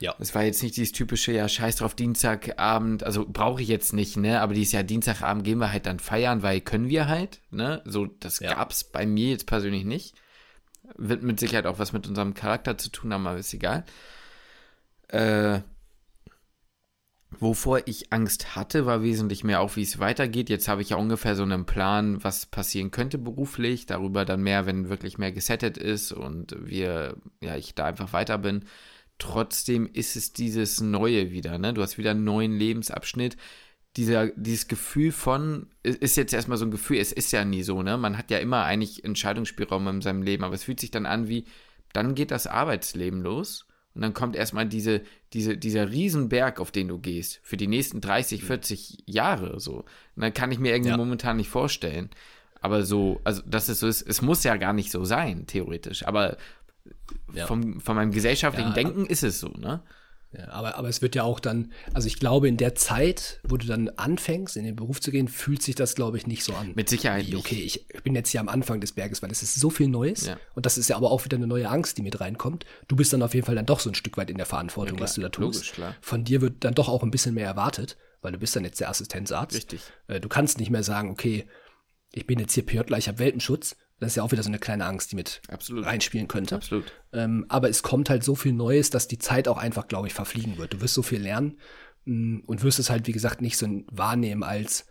[0.00, 0.16] Ja.
[0.18, 4.16] Es war jetzt nicht dieses typische, ja, scheiß drauf, Dienstagabend, also brauche ich jetzt nicht,
[4.16, 4.40] ne?
[4.40, 7.82] Aber dieses Jahr Dienstagabend gehen wir halt dann feiern, weil können wir halt, ne?
[7.84, 8.54] So, das ja.
[8.54, 10.16] gab's bei mir jetzt persönlich nicht.
[10.96, 13.84] Wird mit Sicherheit auch was mit unserem Charakter zu tun haben, aber ist egal.
[15.08, 15.60] Äh,
[17.38, 20.50] wovor ich Angst hatte, war wesentlich mehr auch, wie es weitergeht.
[20.50, 23.86] Jetzt habe ich ja ungefähr so einen Plan, was passieren könnte beruflich.
[23.86, 28.38] Darüber dann mehr, wenn wirklich mehr gesettet ist und wir, ja, ich da einfach weiter
[28.38, 28.64] bin.
[29.18, 31.72] Trotzdem ist es dieses Neue wieder, ne?
[31.74, 33.36] Du hast wieder einen neuen Lebensabschnitt
[33.96, 37.82] dieser, dieses Gefühl von, ist jetzt erstmal so ein Gefühl, es ist ja nie so,
[37.82, 37.98] ne?
[37.98, 41.28] Man hat ja immer eigentlich Entscheidungsspielraum in seinem Leben, aber es fühlt sich dann an
[41.28, 41.44] wie,
[41.92, 45.02] dann geht das Arbeitsleben los und dann kommt erstmal diese,
[45.34, 49.12] diese, dieser Riesenberg, auf den du gehst, für die nächsten 30, 40 mhm.
[49.12, 49.84] Jahre so.
[50.16, 50.96] Und dann kann ich mir irgendwie ja.
[50.96, 52.08] momentan nicht vorstellen.
[52.60, 56.06] Aber so, also das ist so, es, es muss ja gar nicht so sein, theoretisch.
[56.06, 56.38] Aber
[57.34, 57.46] ja.
[57.46, 59.82] vom, von meinem gesellschaftlichen ja, Denken ist es so, ne?
[60.36, 63.56] Ja, aber, aber es wird ja auch dann, also ich glaube, in der Zeit, wo
[63.56, 66.54] du dann anfängst, in den Beruf zu gehen, fühlt sich das, glaube ich, nicht so
[66.54, 66.72] an.
[66.74, 67.26] Mit Sicherheit.
[67.26, 69.88] Wie, okay, ich, bin jetzt hier am Anfang des Berges, weil es ist so viel
[69.88, 70.38] Neues ja.
[70.54, 72.64] und das ist ja aber auch wieder eine neue Angst, die mit reinkommt.
[72.88, 74.98] Du bist dann auf jeden Fall dann doch so ein Stück weit in der Verantwortung,
[74.98, 75.58] ja, was du da tust.
[75.58, 75.94] Logisch, klar.
[76.00, 78.80] Von dir wird dann doch auch ein bisschen mehr erwartet, weil du bist dann jetzt
[78.80, 79.56] der Assistenzarzt.
[79.56, 79.82] Richtig.
[80.08, 81.46] Äh, du kannst nicht mehr sagen, okay,
[82.12, 84.58] ich bin jetzt hier PJ, ich habe Weltenschutz, das ist ja auch wieder so eine
[84.58, 85.86] kleine Angst, die mit Absolut.
[85.86, 86.56] reinspielen könnte.
[86.56, 86.92] Absolut.
[87.12, 90.14] Ähm, aber es kommt halt so viel Neues, dass die Zeit auch einfach, glaube ich,
[90.14, 90.74] verfliegen wird.
[90.74, 91.58] Du wirst so viel lernen
[92.04, 94.86] mh, mm, und wirst es halt, wie gesagt, nicht so wahrnehmen als,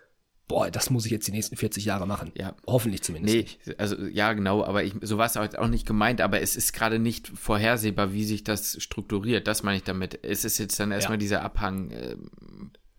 [0.48, 2.32] boah, das muss ich jetzt die nächsten 40 Jahre machen.
[2.36, 2.56] Ja.
[2.66, 3.36] Hoffentlich zumindest.
[3.36, 6.72] Nee, also ja, genau, aber ich, so war es auch nicht gemeint, aber es ist
[6.72, 9.46] gerade nicht vorhersehbar, wie sich das strukturiert.
[9.46, 10.24] Das meine ich damit.
[10.24, 11.20] Es ist jetzt dann erstmal ja.
[11.20, 11.92] dieser Abhang.
[11.92, 12.16] Äh,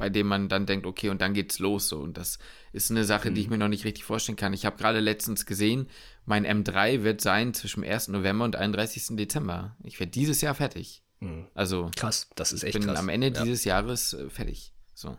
[0.03, 2.01] bei dem man dann denkt, okay, und dann geht's los so.
[2.01, 2.41] Und das
[2.73, 3.35] ist eine Sache, mhm.
[3.37, 3.53] die ich mhm.
[3.53, 4.53] mir noch nicht richtig vorstellen kann.
[4.53, 5.89] Ich habe gerade letztens gesehen,
[6.25, 8.09] mein M3 wird sein zwischen 1.
[8.09, 9.17] November und 31.
[9.17, 9.77] Dezember.
[9.85, 11.05] Ich werde dieses Jahr fertig.
[11.21, 11.47] Mhm.
[11.55, 12.99] Also krass, das ist echt ich bin krass.
[12.99, 13.45] am Ende ja.
[13.45, 14.75] dieses Jahres äh, fertig.
[14.93, 15.17] So.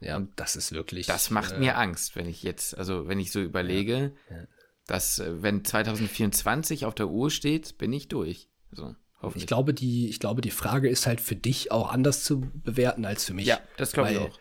[0.00, 1.06] Ja, und das ist wirklich.
[1.06, 4.36] Das macht äh, mir Angst, wenn ich jetzt, also wenn ich so überlege, ja.
[4.36, 4.42] Ja.
[4.86, 8.50] dass äh, wenn 2024 auf der Uhr steht, bin ich durch.
[8.70, 8.94] So.
[9.34, 13.04] Ich glaube, die, ich glaube, die Frage ist halt für dich auch anders zu bewerten
[13.04, 13.46] als für mich.
[13.46, 14.38] Ja, das glaube ich auch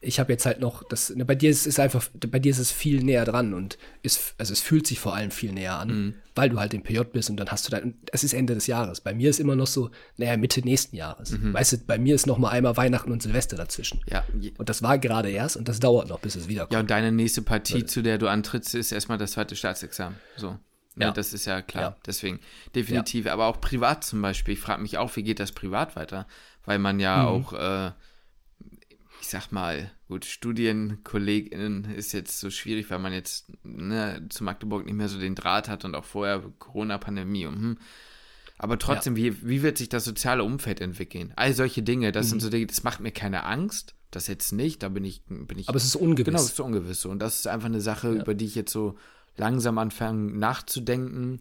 [0.00, 2.58] ich habe jetzt halt noch das ne, bei dir ist es einfach bei dir ist
[2.58, 5.88] es viel näher dran und ist also es fühlt sich vor allem viel näher an,
[5.88, 6.14] mhm.
[6.36, 8.68] weil du halt im PJ bist und dann hast du dann es ist Ende des
[8.68, 9.00] Jahres.
[9.00, 11.32] Bei mir ist immer noch so, naja, Mitte nächsten Jahres.
[11.32, 11.52] Mhm.
[11.52, 14.00] Weißt du, bei mir ist noch mal einmal Weihnachten und Silvester dazwischen.
[14.08, 14.24] Ja.
[14.56, 16.74] Und das war gerade erst und das dauert noch, bis es wiederkommt.
[16.74, 20.18] Ja, und deine nächste Partie, zu der du antrittst, ist erstmal das zweite Staatsexamen.
[20.36, 20.58] So.
[20.98, 21.10] Ne, ja.
[21.12, 21.82] das ist ja klar.
[21.82, 21.96] Ja.
[22.06, 22.40] Deswegen,
[22.74, 23.26] definitiv.
[23.26, 23.32] Ja.
[23.32, 24.54] Aber auch privat zum Beispiel.
[24.54, 26.26] Ich frage mich auch, wie geht das privat weiter?
[26.64, 27.28] Weil man ja mhm.
[27.28, 27.92] auch äh,
[29.20, 34.84] ich sag mal, gut, StudienkollegInnen ist jetzt so schwierig, weil man jetzt ne, zu Magdeburg
[34.84, 37.78] nicht mehr so den Draht hat und auch vorher Corona-Pandemie und hm.
[38.60, 41.32] Aber trotzdem, wie, wie wird sich das soziale Umfeld entwickeln?
[41.36, 42.30] All solche Dinge, das mhm.
[42.30, 43.94] sind so Dinge, das macht mir keine Angst.
[44.10, 45.68] Das jetzt nicht, da bin ich, bin ich.
[45.68, 46.24] Aber es ist ungewiss.
[46.24, 47.04] Genau, es ist ungewiss.
[47.04, 48.96] Und das ist einfach eine Sache, über die ich jetzt so
[49.38, 51.40] langsam anfange nachzudenken.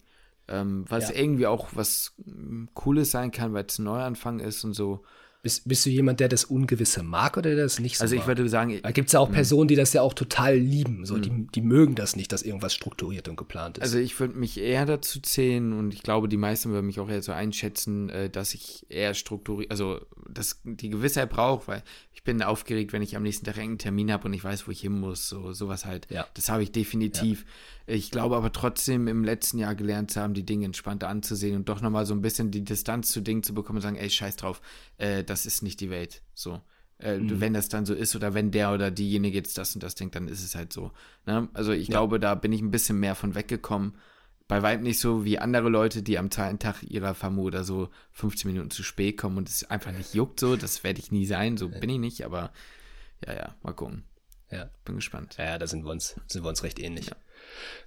[0.50, 1.16] Ähm, was ja.
[1.16, 5.04] irgendwie auch was hm, Cooles sein kann, weil es ein Neuanfang ist und so.
[5.43, 8.22] Bist, bist du jemand, der das Ungewisse mag oder der das nicht so Also ich
[8.22, 8.28] mag?
[8.30, 8.80] würde sagen...
[8.82, 9.36] Da gibt es ja auch hm.
[9.36, 11.06] Personen, die das ja auch total lieben.
[11.06, 11.52] So, die, hm.
[11.52, 13.84] die mögen das nicht, dass irgendwas strukturiert und geplant ist.
[13.84, 17.10] Also ich würde mich eher dazu zählen und ich glaube, die meisten würden mich auch
[17.10, 21.84] eher so einschätzen, äh, dass ich eher strukturiert, also dass die Gewissheit brauche, weil
[22.14, 24.72] ich bin aufgeregt, wenn ich am nächsten Tag einen Termin habe und ich weiß, wo
[24.72, 25.30] ich hin muss.
[25.30, 26.08] So, sowas halt.
[26.10, 26.26] Ja.
[26.34, 27.41] Das habe ich definitiv.
[27.41, 27.48] Ja.
[27.88, 31.70] Ich glaube aber trotzdem im letzten Jahr gelernt zu haben, die Dinge entspannter anzusehen und
[31.70, 34.36] doch nochmal so ein bisschen die Distanz zu Dingen zu bekommen und sagen, ey, scheiß
[34.36, 34.62] drauf,
[34.98, 36.22] äh, das ist nicht die Welt.
[36.34, 36.62] So.
[37.00, 37.40] Äh, mhm.
[37.40, 40.16] Wenn das dann so ist oder wenn der oder diejenige jetzt das und das denkt,
[40.16, 40.92] dann ist es halt so.
[41.26, 41.48] Ne?
[41.54, 41.94] Also ich ja.
[41.94, 43.94] glaube, da bin ich ein bisschen mehr von weggekommen
[44.48, 47.90] bei weitem nicht so wie andere Leute, die am zweiten Tag ihrer FAMU oder so
[48.14, 50.56] 15 Minuten zu spät kommen und es einfach nicht juckt so.
[50.56, 52.52] Das werde ich nie sein, so bin ich nicht, aber
[53.26, 54.04] ja, ja, mal gucken.
[54.50, 54.70] Ja.
[54.86, 55.36] Bin gespannt.
[55.38, 57.08] Ja, da sind wir uns, sind wir uns recht ähnlich.
[57.08, 57.16] Ja.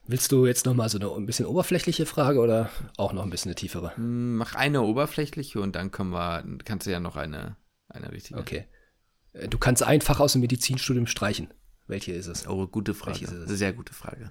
[0.06, 3.50] Willst du jetzt nochmal so eine ein bisschen oberflächliche Frage oder auch noch ein bisschen
[3.50, 3.96] eine tiefere?
[3.96, 7.56] Hm, mach eine oberflächliche und dann können wir, kannst du ja noch eine,
[7.88, 8.40] eine richtige.
[8.40, 8.66] Okay.
[9.32, 11.48] Äh, du kannst einfach aus dem Medizinstudium streichen.
[11.86, 12.46] Welche ist es?
[12.46, 13.26] Oh, gute Frage.
[13.46, 14.30] Sehr gute Frage.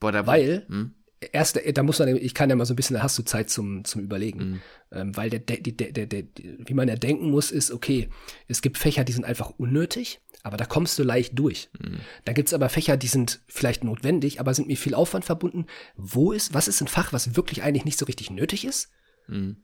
[0.00, 0.94] Boah, da Weil, hm?
[1.32, 3.48] erst, da muss man, ich kann ja mal so ein bisschen, da hast du Zeit
[3.48, 4.38] zum, zum Überlegen.
[4.38, 4.60] Mhm.
[4.92, 8.08] Ähm, weil der, der, der, der, der, wie man ja denken muss, ist, okay,
[8.48, 11.68] es gibt Fächer, die sind einfach unnötig, aber da kommst du leicht durch.
[11.78, 12.00] Mhm.
[12.24, 15.66] Da gibt's aber Fächer, die sind vielleicht notwendig, aber sind mit viel Aufwand verbunden.
[15.96, 18.90] Wo ist, was ist ein Fach, was wirklich eigentlich nicht so richtig nötig ist?
[19.26, 19.58] Mhm.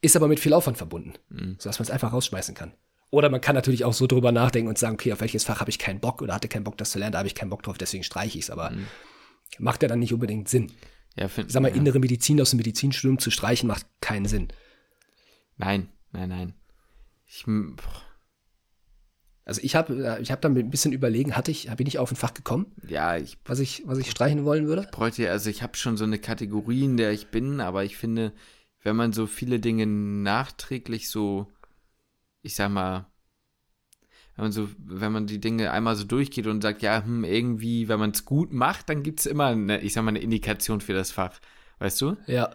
[0.00, 1.56] Ist aber mit viel Aufwand verbunden, mhm.
[1.58, 2.74] sodass man es einfach rausschmeißen kann.
[3.10, 5.70] Oder man kann natürlich auch so drüber nachdenken und sagen, okay, auf welches Fach habe
[5.70, 7.62] ich keinen Bock oder hatte keinen Bock, das zu lernen, da habe ich keinen Bock
[7.62, 8.50] drauf, deswegen streiche ich es.
[8.50, 8.86] Aber mhm
[9.58, 10.72] macht ja dann nicht unbedingt Sinn.
[11.16, 11.76] Ja, find, Sag mal, ja.
[11.76, 14.48] innere Medizin aus dem Medizinstudium zu streichen, macht keinen Sinn.
[15.56, 16.54] Nein, nein, nein.
[17.26, 17.44] Ich,
[19.46, 22.10] also ich habe äh, ich hab dann ein bisschen überlegen, hatte ich, bin ich auf
[22.10, 22.66] ein Fach gekommen?
[22.86, 24.82] Ja, ich, was ich, was ich streichen wollen würde?
[24.82, 27.96] Ich bräuchte, also ich habe schon so eine Kategorie, in der ich bin, aber ich
[27.96, 28.32] finde,
[28.82, 31.46] wenn man so viele Dinge nachträglich so,
[32.42, 33.06] ich sag mal,
[34.34, 37.86] wenn man so, wenn man die Dinge einmal so durchgeht und sagt, ja, hm, irgendwie,
[37.86, 40.80] wenn man es gut macht, dann gibt es immer eine, ich sag mal, eine Indikation
[40.80, 41.38] für das Fach.
[41.78, 42.16] Weißt du?
[42.26, 42.50] Ja.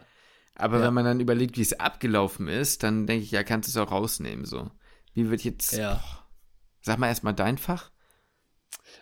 [0.55, 0.87] Aber ja.
[0.87, 3.77] wenn man dann überlegt, wie es abgelaufen ist, dann denke ich, ja, kannst du es
[3.77, 4.69] auch rausnehmen, so.
[5.13, 5.71] Wie wird jetzt.
[5.71, 5.93] Ja.
[5.95, 6.20] Boah,
[6.81, 7.91] sag mal erstmal dein Fach.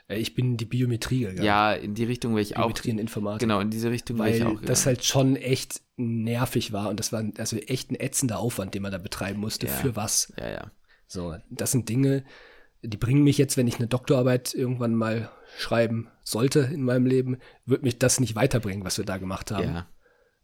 [0.08, 1.44] Äh, ich bin in die Biometrie gegangen.
[1.44, 2.68] Ja, in die Richtung wäre ich Biometrie auch.
[2.68, 3.40] Biometrie und Informatik.
[3.42, 4.60] Genau, in diese Richtung wäre ich auch.
[4.60, 8.74] Weil das halt schon echt nervig war und das war also echt ein ätzender Aufwand,
[8.74, 9.68] den man da betreiben musste.
[9.68, 9.74] Ja.
[9.74, 10.34] Für was?
[10.38, 10.72] Ja, ja.
[11.08, 12.24] So, das sind Dinge,
[12.82, 17.38] die bringen mich jetzt, wenn ich eine Doktorarbeit irgendwann mal schreiben sollte in meinem Leben,
[17.66, 19.74] wird mich das nicht weiterbringen, was wir da gemacht haben.
[19.74, 19.88] Ja.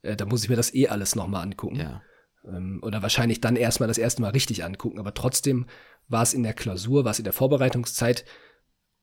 [0.01, 1.77] Äh, da muss ich mir das eh alles nochmal angucken.
[1.77, 2.01] Ja.
[2.45, 4.99] Ähm, oder wahrscheinlich dann erstmal das erste Mal richtig angucken.
[4.99, 5.67] Aber trotzdem
[6.07, 8.25] war es in der Klausur, war es in der Vorbereitungszeit,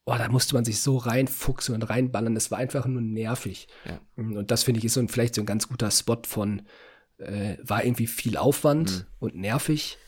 [0.05, 2.35] oh, da musste man sich so reinfuchsen und reinballern.
[2.35, 3.69] Das war einfach nur nervig.
[3.85, 4.01] Ja.
[4.17, 6.63] Und das finde ich ist so ein, vielleicht so ein ganz guter Spot von,
[7.19, 9.07] äh, war irgendwie viel Aufwand mhm.
[9.21, 9.99] und nervig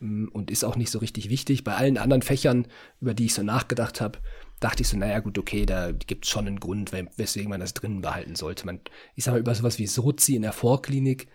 [0.00, 1.64] Mm, und ist auch nicht so richtig wichtig.
[1.64, 2.66] Bei allen anderen Fächern,
[3.00, 4.18] über die ich so nachgedacht habe,
[4.60, 7.74] dachte ich so, naja gut, okay, da gibt es schon einen Grund, weswegen man das
[7.74, 8.66] drinnen behalten sollte.
[8.66, 8.80] Man,
[9.14, 11.28] ich sag mal, über sowas wie Sozi in der Vorklinik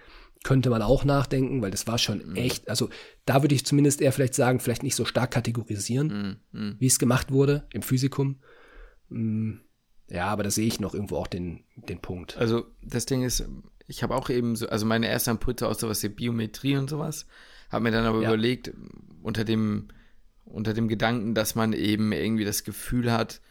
[0.44, 2.36] könnte man auch nachdenken, weil das war schon mhm.
[2.36, 2.90] echt, also
[3.26, 6.60] da würde ich zumindest eher vielleicht sagen, vielleicht nicht so stark kategorisieren, mhm.
[6.60, 6.76] mhm.
[6.80, 8.40] wie es gemacht wurde im Physikum.
[9.10, 9.56] Mm,
[10.08, 12.38] ja, aber da sehe ich noch irgendwo auch den, den Punkt.
[12.38, 13.44] Also das Ding ist,
[13.88, 17.26] ich habe auch eben so, also meine erste Impulse aus sowas wie Biometrie und sowas,
[17.70, 18.30] habe mir dann aber ja.
[18.30, 18.72] überlegt,
[19.22, 19.90] unter dem,
[20.46, 23.42] unter dem Gedanken, dass man eben irgendwie das Gefühl hat,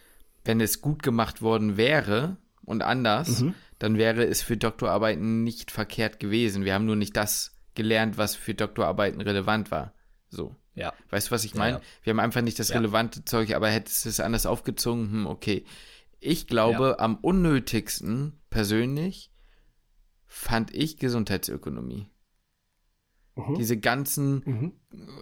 [0.43, 3.53] wenn es gut gemacht worden wäre und anders, mhm.
[3.79, 6.65] Dann wäre es für Doktorarbeiten nicht verkehrt gewesen.
[6.65, 9.93] Wir haben nur nicht das gelernt, was für Doktorarbeiten relevant war.
[10.29, 10.55] So.
[10.75, 10.93] Ja.
[11.09, 11.77] Weißt du, was ich meine?
[11.77, 11.85] Ja, ja.
[12.03, 15.65] Wir haben einfach nicht das relevante Zeug, aber hättest du es anders aufgezogen, hm, okay.
[16.19, 19.31] Ich glaube, am unnötigsten persönlich
[20.25, 22.07] fand ich Gesundheitsökonomie.
[23.47, 23.55] Mhm.
[23.55, 24.71] Diese ganzen mhm.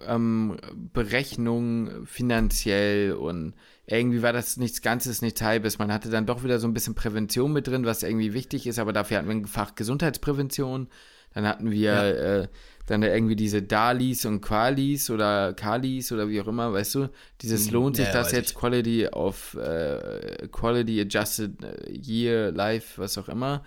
[0.06, 0.56] ähm,
[0.92, 3.54] Berechnungen finanziell und
[3.86, 5.78] irgendwie war das nichts Ganzes, nichts Halbes.
[5.78, 8.78] Man hatte dann doch wieder so ein bisschen Prävention mit drin, was irgendwie wichtig ist,
[8.78, 10.88] aber dafür hatten wir ein Fach Gesundheitsprävention.
[11.34, 12.08] Dann hatten wir ja.
[12.08, 12.48] äh,
[12.86, 17.08] dann irgendwie diese Dalis und Qualis oder Kalis oder wie auch immer, weißt du?
[17.42, 17.72] Dieses mhm.
[17.72, 18.56] lohnt sich ja, das jetzt, ich.
[18.56, 23.62] Quality of äh, Quality Adjusted äh, Year, Life, was auch immer.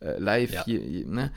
[0.00, 0.64] Äh, life, ja.
[0.66, 1.32] Year, ne?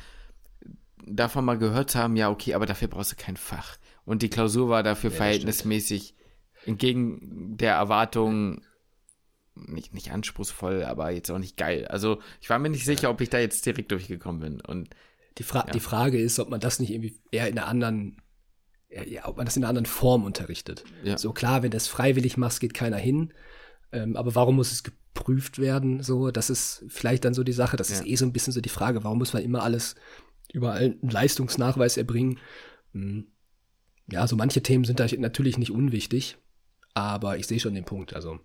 [1.05, 3.77] Davon mal gehört haben, ja, okay, aber dafür brauchst du kein Fach.
[4.05, 6.15] Und die Klausur war dafür ja, verhältnismäßig
[6.65, 8.61] entgegen der Erwartungen
[9.55, 11.85] nicht, nicht anspruchsvoll, aber jetzt auch nicht geil.
[11.87, 14.61] Also ich war mir nicht sicher, ob ich da jetzt direkt durchgekommen bin.
[14.61, 14.89] Und
[15.37, 15.73] die, Fra ja.
[15.73, 18.21] die Frage ist, ob man das nicht irgendwie eher in einer anderen,
[18.89, 20.83] ja, ob man das in einer anderen Form unterrichtet.
[21.03, 21.17] Ja.
[21.17, 23.33] So klar, wenn du es freiwillig machst, geht keiner hin.
[23.91, 26.03] Ähm, aber warum muss es geprüft werden?
[26.03, 27.77] So, das ist vielleicht dann so die Sache.
[27.77, 29.95] Das ist eh so ein bisschen so die Frage, warum muss man immer alles
[30.53, 32.39] überall einen Leistungsnachweis erbringen.
[32.93, 33.27] Hm.
[34.11, 36.37] Ja, so manche Themen sind da natürlich nicht unwichtig,
[36.93, 38.15] aber ich sehe schon den Punkt.
[38.15, 38.39] Also,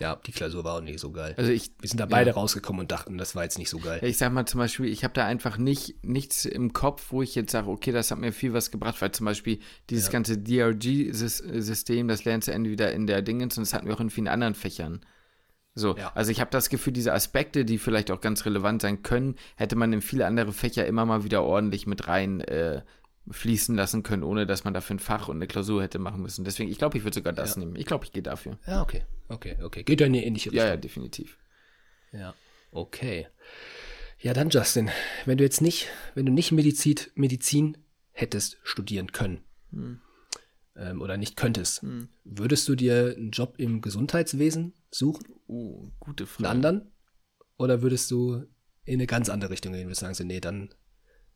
[0.00, 1.34] ja, die Klausur war auch nicht so geil.
[1.36, 2.34] Also ich, wir sind da beide ja.
[2.34, 4.00] rausgekommen und dachten, das war jetzt nicht so geil.
[4.02, 7.34] Ich sag mal zum Beispiel, ich habe da einfach nicht nichts im Kopf, wo ich
[7.34, 9.58] jetzt sage, okay, das hat mir viel was gebracht, weil zum Beispiel
[9.90, 10.12] dieses ja.
[10.12, 14.08] ganze DRG-System, das lernst du entweder in der Dingens und das hatten wir auch in
[14.08, 15.00] vielen anderen Fächern.
[15.74, 16.12] So, ja.
[16.14, 19.76] also ich habe das Gefühl, diese Aspekte, die vielleicht auch ganz relevant sein können, hätte
[19.76, 22.82] man in viele andere Fächer immer mal wieder ordentlich mit rein äh,
[23.30, 26.44] fließen lassen können, ohne dass man dafür ein Fach und eine Klausur hätte machen müssen.
[26.44, 27.60] Deswegen, ich glaube, ich würde sogar das ja.
[27.60, 27.76] nehmen.
[27.76, 28.58] Ich glaube, ich gehe dafür.
[28.66, 29.04] Ja, okay.
[29.28, 29.84] Okay, okay.
[29.84, 30.66] Geht ja in eine ähnliche Richtung.
[30.66, 31.38] Ja, ja, definitiv.
[32.12, 32.34] Ja,
[32.72, 33.28] okay.
[34.18, 34.90] Ja, dann Justin,
[35.24, 37.78] wenn du jetzt nicht, wenn du nicht Medizin, Medizin
[38.10, 40.00] hättest studieren können, hm
[40.76, 42.08] ähm, oder nicht könntest, hm.
[42.24, 45.24] würdest du dir einen Job im Gesundheitswesen suchen?
[45.46, 46.48] Oh, gute Frage.
[46.48, 46.92] Einen anderen?
[47.56, 48.46] Oder würdest du
[48.84, 49.86] in eine ganz andere Richtung gehen?
[49.86, 50.70] Würdest du sagen, nee, dann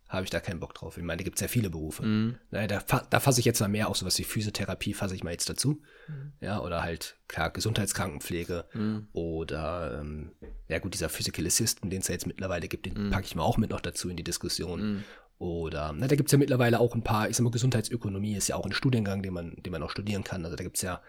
[0.09, 0.97] habe ich da keinen Bock drauf.
[0.97, 2.05] Ich meine, da gibt es ja viele Berufe.
[2.05, 2.37] Mhm.
[2.51, 5.33] Naja, da, da fasse ich jetzt mal mehr auf sowas wie Physiotherapie, fasse ich mal
[5.33, 5.83] jetzt dazu.
[6.09, 6.33] Mhm.
[6.41, 9.09] Ja, oder halt, klar, Gesundheitskrankenpflege mhm.
[9.13, 10.33] oder, ähm,
[10.69, 13.11] ja gut, dieser Physical Assistant, den es ja jetzt mittlerweile gibt, den mhm.
[13.11, 14.95] packe ich mal auch mit noch dazu in die Diskussion.
[14.95, 15.05] Mhm.
[15.39, 18.49] Oder, na, da gibt es ja mittlerweile auch ein paar, ich sag mal, Gesundheitsökonomie ist
[18.49, 20.45] ja auch ein Studiengang, den man, den man auch studieren kann.
[20.45, 21.03] Also da gibt es ja,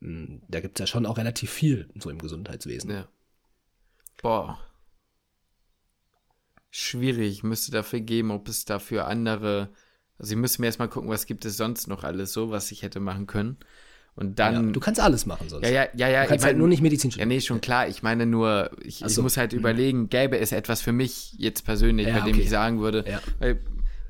[0.00, 2.90] da gibt es ja schon auch relativ viel so im Gesundheitswesen.
[2.90, 3.08] Ja.
[4.22, 4.58] Boah.
[6.70, 9.70] Schwierig, ich müsste dafür geben, ob es dafür andere,
[10.18, 12.82] also ich müsste mir erstmal gucken, was gibt es sonst noch alles so, was ich
[12.82, 13.56] hätte machen können.
[14.14, 14.66] Und dann.
[14.66, 15.64] Ja, du kannst alles machen sonst.
[15.64, 16.22] Ja, ja, ja, ja.
[16.22, 17.30] Du kannst ich mein, halt nur nicht Medizin studieren.
[17.30, 17.86] Ja, nee, schon klar.
[17.86, 19.06] Ich meine nur, ich, so.
[19.06, 19.60] ich muss halt mhm.
[19.60, 22.42] überlegen, gäbe es etwas für mich jetzt persönlich, ja, bei dem okay.
[22.42, 23.04] ich sagen würde,
[23.38, 23.60] weil,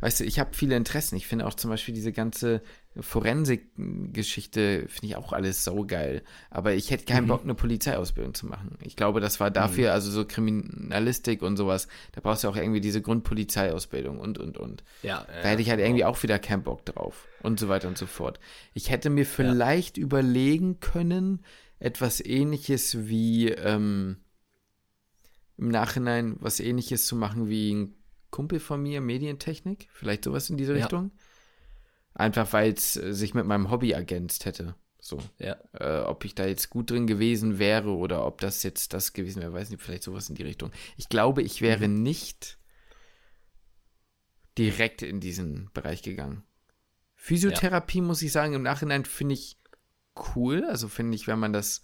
[0.01, 1.17] weißt du, ich habe viele Interessen.
[1.17, 2.63] Ich finde auch zum Beispiel diese ganze
[3.01, 6.23] Forensik-Geschichte finde ich auch alles so geil.
[6.51, 7.29] Aber ich hätte keinen mhm.
[7.29, 8.79] Bock, eine Polizeiausbildung zu machen.
[8.83, 9.95] Ich glaube, das war dafür, mhm.
[9.95, 14.85] also so Kriminalistik und sowas, da brauchst du auch irgendwie diese Grundpolizeiausbildung und, und, und.
[15.03, 17.99] Ja, da hätte ich halt irgendwie auch wieder keinen Bock drauf und so weiter und
[17.99, 18.41] so fort.
[18.75, 20.03] Ich hätte mir vielleicht ja.
[20.03, 21.45] überlegen können,
[21.79, 24.17] etwas ähnliches wie ähm,
[25.57, 27.95] im Nachhinein was ähnliches zu machen wie ein
[28.31, 31.13] Kumpel von mir, Medientechnik, vielleicht sowas in diese Richtung.
[31.15, 31.23] Ja.
[32.15, 34.75] Einfach weil es äh, sich mit meinem Hobby ergänzt hätte.
[35.01, 35.19] So.
[35.39, 35.57] Ja.
[35.73, 39.41] Äh, ob ich da jetzt gut drin gewesen wäre oder ob das jetzt das gewesen
[39.41, 40.73] wäre, weiß nicht, vielleicht sowas in die Richtung.
[40.97, 42.03] Ich glaube, ich wäre mhm.
[42.03, 42.59] nicht
[44.59, 46.43] direkt in diesen Bereich gegangen.
[47.15, 48.05] Physiotherapie, ja.
[48.05, 49.57] muss ich sagen, im Nachhinein finde ich
[50.35, 50.65] cool.
[50.65, 51.83] Also finde ich, wenn man das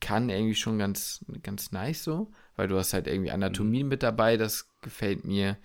[0.00, 3.88] kann, irgendwie schon ganz, ganz nice so, weil du hast halt irgendwie Anatomie mhm.
[3.88, 5.58] mit dabei, das gefällt mir.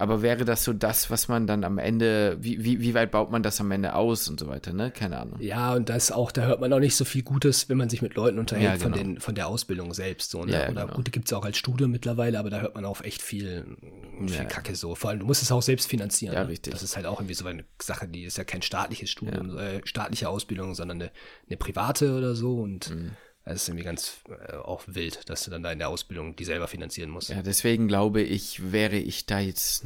[0.00, 3.32] Aber wäre das so das, was man dann am Ende, wie, wie, wie weit baut
[3.32, 4.92] man das am Ende aus und so weiter, ne?
[4.92, 5.40] Keine Ahnung.
[5.40, 8.00] Ja, und das auch, da hört man auch nicht so viel Gutes, wenn man sich
[8.00, 8.82] mit Leuten unterhält ja, genau.
[8.84, 10.30] von, den, von der Ausbildung selbst.
[10.30, 10.52] So, ne?
[10.52, 10.94] ja, Oder genau.
[10.94, 13.76] gut, gibt es auch als Studium mittlerweile, aber da hört man auch echt viel,
[14.24, 14.44] viel ja.
[14.44, 14.94] Kacke so.
[14.94, 16.32] Vor allem, du musst es auch selbst finanzieren.
[16.32, 16.48] Ja, ne?
[16.50, 16.72] richtig.
[16.72, 19.80] Das ist halt auch irgendwie so eine Sache, die ist ja kein staatliches Studium, äh,
[19.84, 21.10] staatliche Ausbildung, sondern eine,
[21.48, 23.10] eine private oder so und mhm.
[23.48, 26.44] Das ist irgendwie ganz äh, auch wild, dass du dann da in der Ausbildung die
[26.44, 27.30] selber finanzieren musst.
[27.30, 29.84] Ja, deswegen glaube ich, wäre ich da jetzt,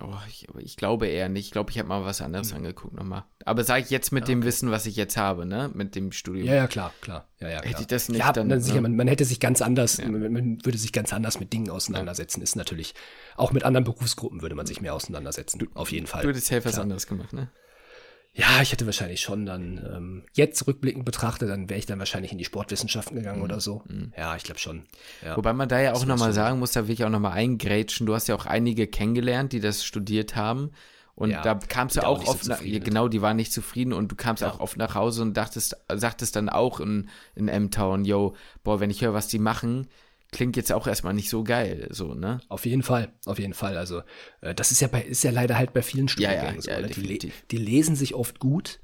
[0.00, 1.46] oh, ich, ich, glaube eher nicht.
[1.46, 2.58] Ich glaube, ich habe mal was anderes mhm.
[2.58, 3.24] angeguckt nochmal.
[3.44, 6.12] Aber sage ich jetzt mit ja, dem Wissen, was ich jetzt habe, ne, mit dem
[6.12, 6.46] Studium.
[6.46, 7.26] Ja, ja, klar, klar.
[7.40, 7.72] Ja, ja, klar.
[7.72, 8.48] Hätte ich das nicht ja, dann.
[8.48, 8.82] dann sicher, ne?
[8.82, 10.08] man, man, hätte sich ganz anders, ja.
[10.08, 12.40] man, man, würde sich ganz anders mit Dingen auseinandersetzen.
[12.40, 12.94] Ist natürlich,
[13.36, 15.58] auch mit anderen Berufsgruppen würde man sich mehr auseinandersetzen.
[15.58, 16.22] Du, auf jeden Fall.
[16.22, 17.50] Du hättest safe was anderes gemacht, ne?
[18.34, 22.32] Ja, ich hätte wahrscheinlich schon dann, ähm, jetzt rückblickend betrachtet, dann wäre ich dann wahrscheinlich
[22.32, 23.44] in die Sportwissenschaften gegangen mhm.
[23.44, 23.82] oder so.
[23.86, 24.12] Mhm.
[24.16, 24.84] Ja, ich glaube schon.
[25.22, 25.36] Ja.
[25.36, 28.14] Wobei man da ja auch nochmal sagen muss, da will ich auch nochmal eingrätschen, du
[28.14, 30.70] hast ja auch einige kennengelernt, die das studiert haben.
[31.14, 34.10] Und ja, da kamst du auch oft, so nach, genau, die waren nicht zufrieden und
[34.10, 34.50] du kamst ja.
[34.50, 38.88] auch oft nach Hause und dachtest, sagtest dann auch in, in M-Town, yo, boah, wenn
[38.88, 39.88] ich höre, was die machen,
[40.32, 42.40] klingt jetzt auch erstmal nicht so geil, so, ne?
[42.48, 43.76] Auf jeden Fall, auf jeden Fall.
[43.76, 44.02] Also,
[44.40, 46.70] äh, das ist ja bei, ist ja leider halt bei vielen Studiengängen ja, ja, so.
[46.70, 48.80] Ja, die, die, lesen sich oft gut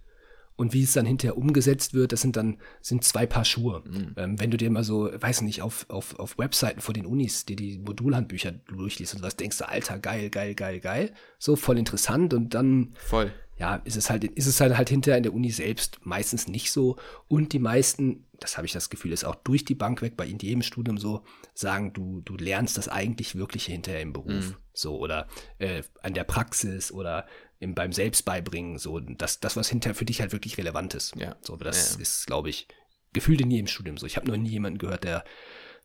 [0.57, 3.83] und wie es dann hinterher umgesetzt wird, das sind dann, sind zwei Paar Schuhe.
[3.87, 4.15] Mhm.
[4.17, 7.47] Ähm, wenn du dir mal so, weiß nicht, auf, auf, auf Webseiten vor den Unis,
[7.47, 11.13] dir die Modulhandbücher durchliest und was denkst du, Alter, geil, geil, geil, geil.
[11.39, 12.95] So voll interessant und dann.
[12.99, 16.47] Voll ja, ist es halt, ist es halt, halt hinterher in der Uni selbst meistens
[16.47, 16.97] nicht so.
[17.27, 20.25] Und die meisten, das habe ich das Gefühl, ist auch durch die Bank weg bei
[20.25, 24.51] jedem Studium so, sagen, du, du lernst das eigentlich Wirkliche hinterher im Beruf.
[24.51, 24.57] Mhm.
[24.73, 25.27] So, oder
[25.59, 27.27] äh, an der Praxis oder
[27.59, 31.17] im, beim Selbstbeibringen, so, das, das, was hinterher für dich halt wirklich relevant ist.
[31.17, 31.37] Ja.
[31.41, 32.03] So, aber das ja.
[32.03, 32.69] ist, glaube ich,
[33.13, 34.07] gefühlt in jedem Studium so.
[34.07, 35.25] Ich habe noch nie jemanden gehört, der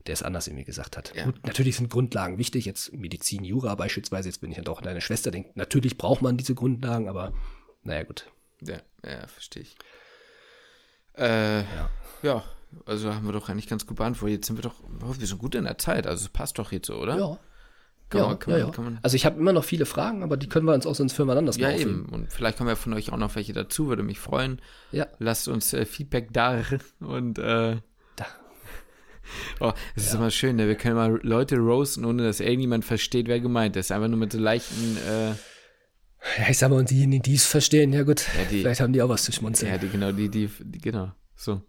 [0.05, 1.13] der es anders irgendwie gesagt hat.
[1.15, 1.23] Ja.
[1.23, 4.99] Gut, natürlich sind Grundlagen wichtig, jetzt Medizin, Jura beispielsweise, jetzt bin ich dann doch deine
[4.99, 7.33] Schwester, denkt, natürlich braucht man diese Grundlagen, aber
[7.83, 8.25] naja, gut.
[8.61, 9.75] Ja, ja, verstehe ich.
[11.17, 11.89] Äh, ja.
[12.21, 12.43] ja.
[12.85, 14.37] also haben wir doch eigentlich ganz gut beantwortet.
[14.37, 16.71] Jetzt sind wir doch, oh, wir sind gut in der Zeit, also es passt doch
[16.71, 17.17] jetzt so, oder?
[17.17, 17.39] Ja.
[18.09, 18.99] Kann ja, man, kann ja, man, ja.
[19.01, 21.25] Also ich habe immer noch viele Fragen, aber die können wir uns auch sonst für
[21.25, 22.05] mal anders Ja, eben.
[22.05, 24.61] Und vielleicht kommen ja von euch auch noch welche dazu, würde mich freuen.
[24.91, 25.07] Ja.
[25.17, 26.61] Lasst uns äh, Feedback da
[26.99, 27.77] und äh,
[28.15, 28.25] da.
[29.59, 30.67] Oh, es ist immer schön, ne?
[30.67, 33.91] wir können mal Leute roasten, ohne dass irgendjemand versteht, wer gemeint ist.
[33.91, 35.33] Einfach nur mit so leichten äh,
[36.37, 38.93] ja, ich sag mal, und diejenigen, die es verstehen, ja gut, ja, die, vielleicht haben
[38.93, 39.71] die auch was zu schmunzeln.
[39.71, 41.61] Ja, die, genau, die, die, die genau, so.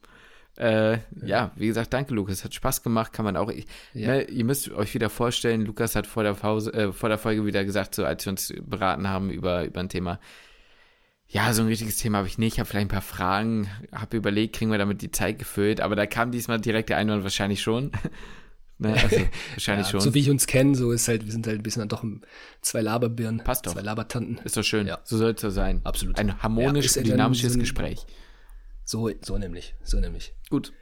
[0.56, 0.98] Äh, ja.
[1.24, 1.52] ja.
[1.56, 2.44] wie gesagt, danke, Lukas.
[2.44, 3.50] Hat Spaß gemacht, kann man auch.
[3.92, 4.08] Ja.
[4.08, 7.44] Ne, ihr müsst euch wieder vorstellen, Lukas hat vor der Pause, äh, vor der Folge
[7.44, 10.20] wieder gesagt, so als wir uns beraten haben über, über ein Thema.
[11.26, 12.54] Ja, so ein richtiges Thema habe ich nicht.
[12.54, 15.96] Ich habe vielleicht ein paar Fragen, habe überlegt, kriegen wir damit die Zeit gefüllt, aber
[15.96, 17.90] da kam diesmal direkt der Einwand wahrscheinlich schon.
[18.78, 18.92] Ne?
[18.92, 19.16] Also,
[19.52, 20.00] wahrscheinlich ja, schon.
[20.00, 22.04] So wie ich uns kennen, so ist halt, wir sind halt ein bisschen doch
[22.60, 23.42] zwei Laberbirnen.
[23.44, 23.72] Passt doch.
[23.72, 24.38] Zwei Labertanten.
[24.44, 24.86] Ist doch schön.
[24.86, 24.98] Ja.
[25.04, 25.80] So soll es so sein.
[25.84, 26.18] Absolut.
[26.18, 28.06] Ein harmonisch, ja, dynamisches Gespräch.
[28.84, 29.74] So, so nämlich.
[29.82, 30.34] So nämlich.
[30.50, 30.72] Gut.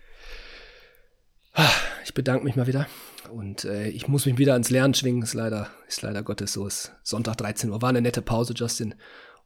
[1.54, 1.70] Ah,
[2.04, 2.86] ich bedanke mich mal wieder.
[3.30, 5.22] Und äh, ich muss mich wieder ans Lernen schwingen.
[5.22, 6.66] Ist leider, ist leider Gottes so.
[6.66, 7.82] Ist Sonntag 13 Uhr.
[7.82, 8.94] War eine nette Pause, Justin.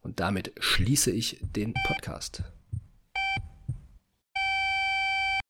[0.01, 2.43] Und damit schließe ich den Podcast.